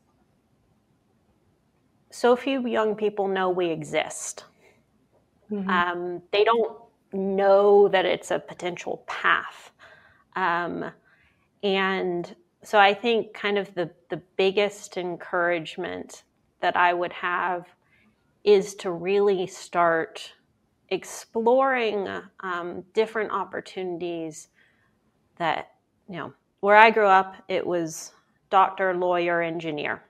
so 2.10 2.36
few 2.36 2.66
young 2.66 2.94
people 2.94 3.28
know 3.28 3.50
we 3.50 3.70
exist. 3.70 4.44
Mm-hmm. 5.50 5.68
Um, 5.68 6.22
they 6.32 6.44
don't 6.44 6.78
know 7.12 7.88
that 7.88 8.04
it's 8.04 8.30
a 8.30 8.38
potential 8.38 9.04
path. 9.06 9.72
Um, 10.36 10.90
and 11.62 12.34
so 12.62 12.78
I 12.78 12.94
think 12.94 13.34
kind 13.34 13.58
of 13.58 13.74
the, 13.74 13.90
the 14.10 14.20
biggest 14.36 14.96
encouragement 14.96 16.24
that 16.60 16.76
I 16.76 16.92
would 16.92 17.12
have 17.12 17.66
is 18.44 18.74
to 18.76 18.90
really 18.90 19.46
start 19.46 20.32
exploring 20.90 22.08
um, 22.40 22.84
different 22.94 23.30
opportunities 23.32 24.48
that, 25.36 25.72
you 26.08 26.16
know, 26.16 26.32
where 26.60 26.76
I 26.76 26.90
grew 26.90 27.06
up, 27.06 27.36
it 27.48 27.66
was 27.66 28.12
doctor, 28.50 28.94
lawyer, 28.94 29.40
engineer. 29.42 30.02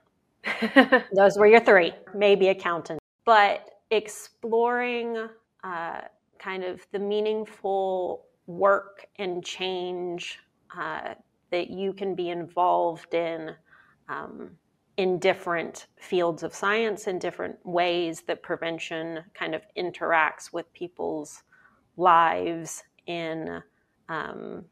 Those 1.15 1.37
were 1.37 1.47
your 1.47 1.59
three, 1.59 1.93
maybe 2.13 2.49
accountant. 2.49 2.99
But 3.25 3.69
exploring 3.91 5.27
uh, 5.63 6.01
kind 6.39 6.63
of 6.63 6.85
the 6.91 6.99
meaningful 6.99 8.25
work 8.47 9.05
and 9.17 9.45
change 9.45 10.39
uh, 10.75 11.13
that 11.51 11.69
you 11.69 11.93
can 11.93 12.15
be 12.15 12.29
involved 12.29 13.13
in 13.13 13.51
um, 14.09 14.51
in 14.97 15.19
different 15.19 15.87
fields 15.99 16.43
of 16.43 16.53
science 16.53 17.07
in 17.07 17.17
different 17.17 17.55
ways 17.65 18.21
that 18.21 18.43
prevention 18.43 19.23
kind 19.33 19.55
of 19.55 19.61
interacts 19.77 20.51
with 20.51 20.71
people's 20.73 21.43
lives 21.97 22.83
in 23.07 23.61
um, 24.09 24.65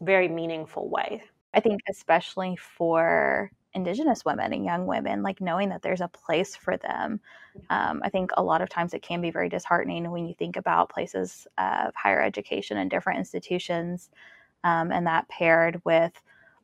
very 0.00 0.28
meaningful 0.28 0.88
way. 0.88 1.22
I 1.54 1.60
think 1.60 1.80
especially 1.88 2.56
for 2.56 3.50
indigenous 3.74 4.24
women 4.24 4.52
and 4.52 4.66
young 4.66 4.86
women 4.86 5.22
like 5.22 5.40
knowing 5.40 5.70
that 5.70 5.80
there's 5.80 6.02
a 6.02 6.08
place 6.08 6.54
for 6.54 6.76
them 6.76 7.18
um, 7.70 8.02
i 8.04 8.08
think 8.10 8.30
a 8.36 8.42
lot 8.42 8.60
of 8.60 8.68
times 8.68 8.92
it 8.92 9.00
can 9.00 9.22
be 9.22 9.30
very 9.30 9.48
disheartening 9.48 10.10
when 10.10 10.26
you 10.26 10.34
think 10.34 10.56
about 10.56 10.90
places 10.90 11.46
of 11.56 11.94
higher 11.94 12.20
education 12.20 12.76
and 12.76 12.90
different 12.90 13.18
institutions 13.18 14.10
um, 14.64 14.92
and 14.92 15.06
that 15.06 15.26
paired 15.28 15.80
with 15.86 16.12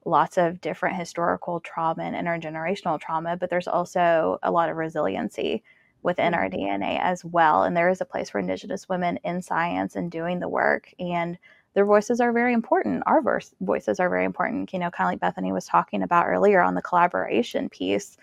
lots 0.04 0.38
of 0.38 0.60
different 0.60 0.96
historical 0.96 1.60
trauma 1.60 2.02
and 2.02 2.16
intergenerational 2.16 3.00
trauma, 3.00 3.36
but 3.36 3.50
there's 3.50 3.68
also 3.68 4.38
a 4.42 4.50
lot 4.50 4.68
of 4.70 4.76
resiliency 4.76 5.62
within 6.02 6.32
mm-hmm. 6.32 6.40
our 6.40 6.48
DNA 6.48 6.98
as 7.00 7.24
well. 7.24 7.64
And 7.64 7.76
there 7.76 7.88
is 7.88 8.00
a 8.00 8.06
place 8.06 8.30
for 8.30 8.38
Indigenous 8.38 8.88
women 8.88 9.18
in 9.24 9.42
science 9.42 9.96
and 9.96 10.10
doing 10.10 10.40
the 10.40 10.48
work. 10.48 10.92
And 10.98 11.38
their 11.78 11.86
voices 11.86 12.20
are 12.20 12.32
very 12.32 12.54
important. 12.54 13.04
Our 13.06 13.22
verse, 13.22 13.54
voices 13.60 14.00
are 14.00 14.10
very 14.10 14.24
important. 14.24 14.72
You 14.72 14.80
know, 14.80 14.90
kind 14.90 15.06
of 15.06 15.12
like 15.12 15.20
Bethany 15.20 15.52
was 15.52 15.64
talking 15.64 16.02
about 16.02 16.26
earlier 16.26 16.60
on 16.60 16.74
the 16.74 16.82
collaboration 16.82 17.68
piece. 17.68 18.16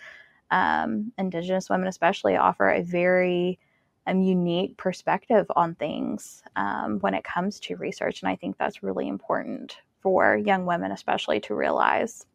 Um, 0.50 1.10
Indigenous 1.16 1.70
women, 1.70 1.88
especially, 1.88 2.36
offer 2.36 2.68
a 2.68 2.82
very 2.82 3.58
um, 4.06 4.20
unique 4.20 4.76
perspective 4.76 5.46
on 5.56 5.74
things 5.74 6.42
um, 6.54 6.98
when 6.98 7.14
it 7.14 7.24
comes 7.24 7.58
to 7.60 7.76
research. 7.76 8.20
And 8.20 8.28
I 8.28 8.36
think 8.36 8.58
that's 8.58 8.82
really 8.82 9.08
important 9.08 9.78
for 10.02 10.36
young 10.36 10.66
women, 10.66 10.92
especially, 10.92 11.40
to 11.40 11.54
realize. 11.54 12.26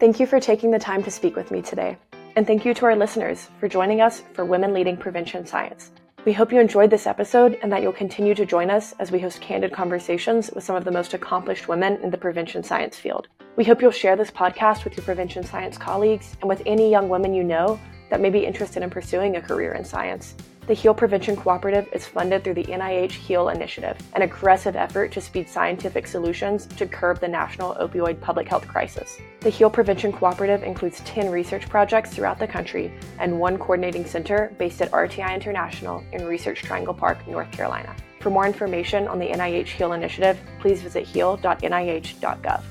Thank 0.00 0.18
you 0.18 0.26
for 0.26 0.40
taking 0.40 0.72
the 0.72 0.80
time 0.80 1.04
to 1.04 1.10
speak 1.12 1.36
with 1.36 1.52
me 1.52 1.62
today. 1.62 1.98
And 2.34 2.48
thank 2.48 2.64
you 2.64 2.74
to 2.74 2.86
our 2.86 2.96
listeners 2.96 3.48
for 3.60 3.68
joining 3.68 4.00
us 4.00 4.24
for 4.32 4.44
Women 4.44 4.74
Leading 4.74 4.96
Prevention 4.96 5.46
Science. 5.46 5.92
We 6.28 6.34
hope 6.34 6.52
you 6.52 6.60
enjoyed 6.60 6.90
this 6.90 7.06
episode 7.06 7.58
and 7.62 7.72
that 7.72 7.80
you'll 7.80 7.94
continue 7.94 8.34
to 8.34 8.44
join 8.44 8.68
us 8.68 8.92
as 8.98 9.10
we 9.10 9.18
host 9.18 9.40
candid 9.40 9.72
conversations 9.72 10.50
with 10.54 10.62
some 10.62 10.76
of 10.76 10.84
the 10.84 10.90
most 10.90 11.14
accomplished 11.14 11.68
women 11.68 11.96
in 12.02 12.10
the 12.10 12.18
prevention 12.18 12.62
science 12.62 12.98
field. 12.98 13.28
We 13.56 13.64
hope 13.64 13.80
you'll 13.80 13.92
share 13.92 14.14
this 14.14 14.30
podcast 14.30 14.84
with 14.84 14.94
your 14.94 15.04
prevention 15.04 15.42
science 15.42 15.78
colleagues 15.78 16.36
and 16.42 16.48
with 16.50 16.60
any 16.66 16.90
young 16.90 17.08
women 17.08 17.32
you 17.32 17.44
know 17.44 17.80
that 18.10 18.20
may 18.20 18.28
be 18.28 18.44
interested 18.44 18.82
in 18.82 18.90
pursuing 18.90 19.36
a 19.36 19.40
career 19.40 19.72
in 19.72 19.86
science. 19.86 20.34
The 20.68 20.74
HEAL 20.74 20.92
Prevention 20.92 21.34
Cooperative 21.34 21.88
is 21.94 22.06
funded 22.06 22.44
through 22.44 22.52
the 22.52 22.64
NIH 22.64 23.12
HEAL 23.12 23.48
Initiative, 23.48 23.96
an 24.12 24.20
aggressive 24.20 24.76
effort 24.76 25.10
to 25.12 25.20
speed 25.22 25.48
scientific 25.48 26.06
solutions 26.06 26.66
to 26.76 26.84
curb 26.86 27.20
the 27.20 27.26
national 27.26 27.74
opioid 27.76 28.20
public 28.20 28.46
health 28.48 28.68
crisis. 28.68 29.16
The 29.40 29.48
HEAL 29.48 29.70
Prevention 29.70 30.12
Cooperative 30.12 30.62
includes 30.62 31.00
10 31.06 31.30
research 31.30 31.70
projects 31.70 32.10
throughout 32.10 32.38
the 32.38 32.46
country 32.46 32.92
and 33.18 33.40
one 33.40 33.56
coordinating 33.56 34.04
center 34.04 34.52
based 34.58 34.82
at 34.82 34.92
RTI 34.92 35.34
International 35.34 36.04
in 36.12 36.26
Research 36.26 36.60
Triangle 36.60 36.92
Park, 36.92 37.26
North 37.26 37.50
Carolina. 37.50 37.96
For 38.20 38.28
more 38.28 38.46
information 38.46 39.08
on 39.08 39.18
the 39.18 39.28
NIH 39.28 39.68
HEAL 39.68 39.94
Initiative, 39.94 40.38
please 40.60 40.82
visit 40.82 41.06
heal.nih.gov. 41.06 42.62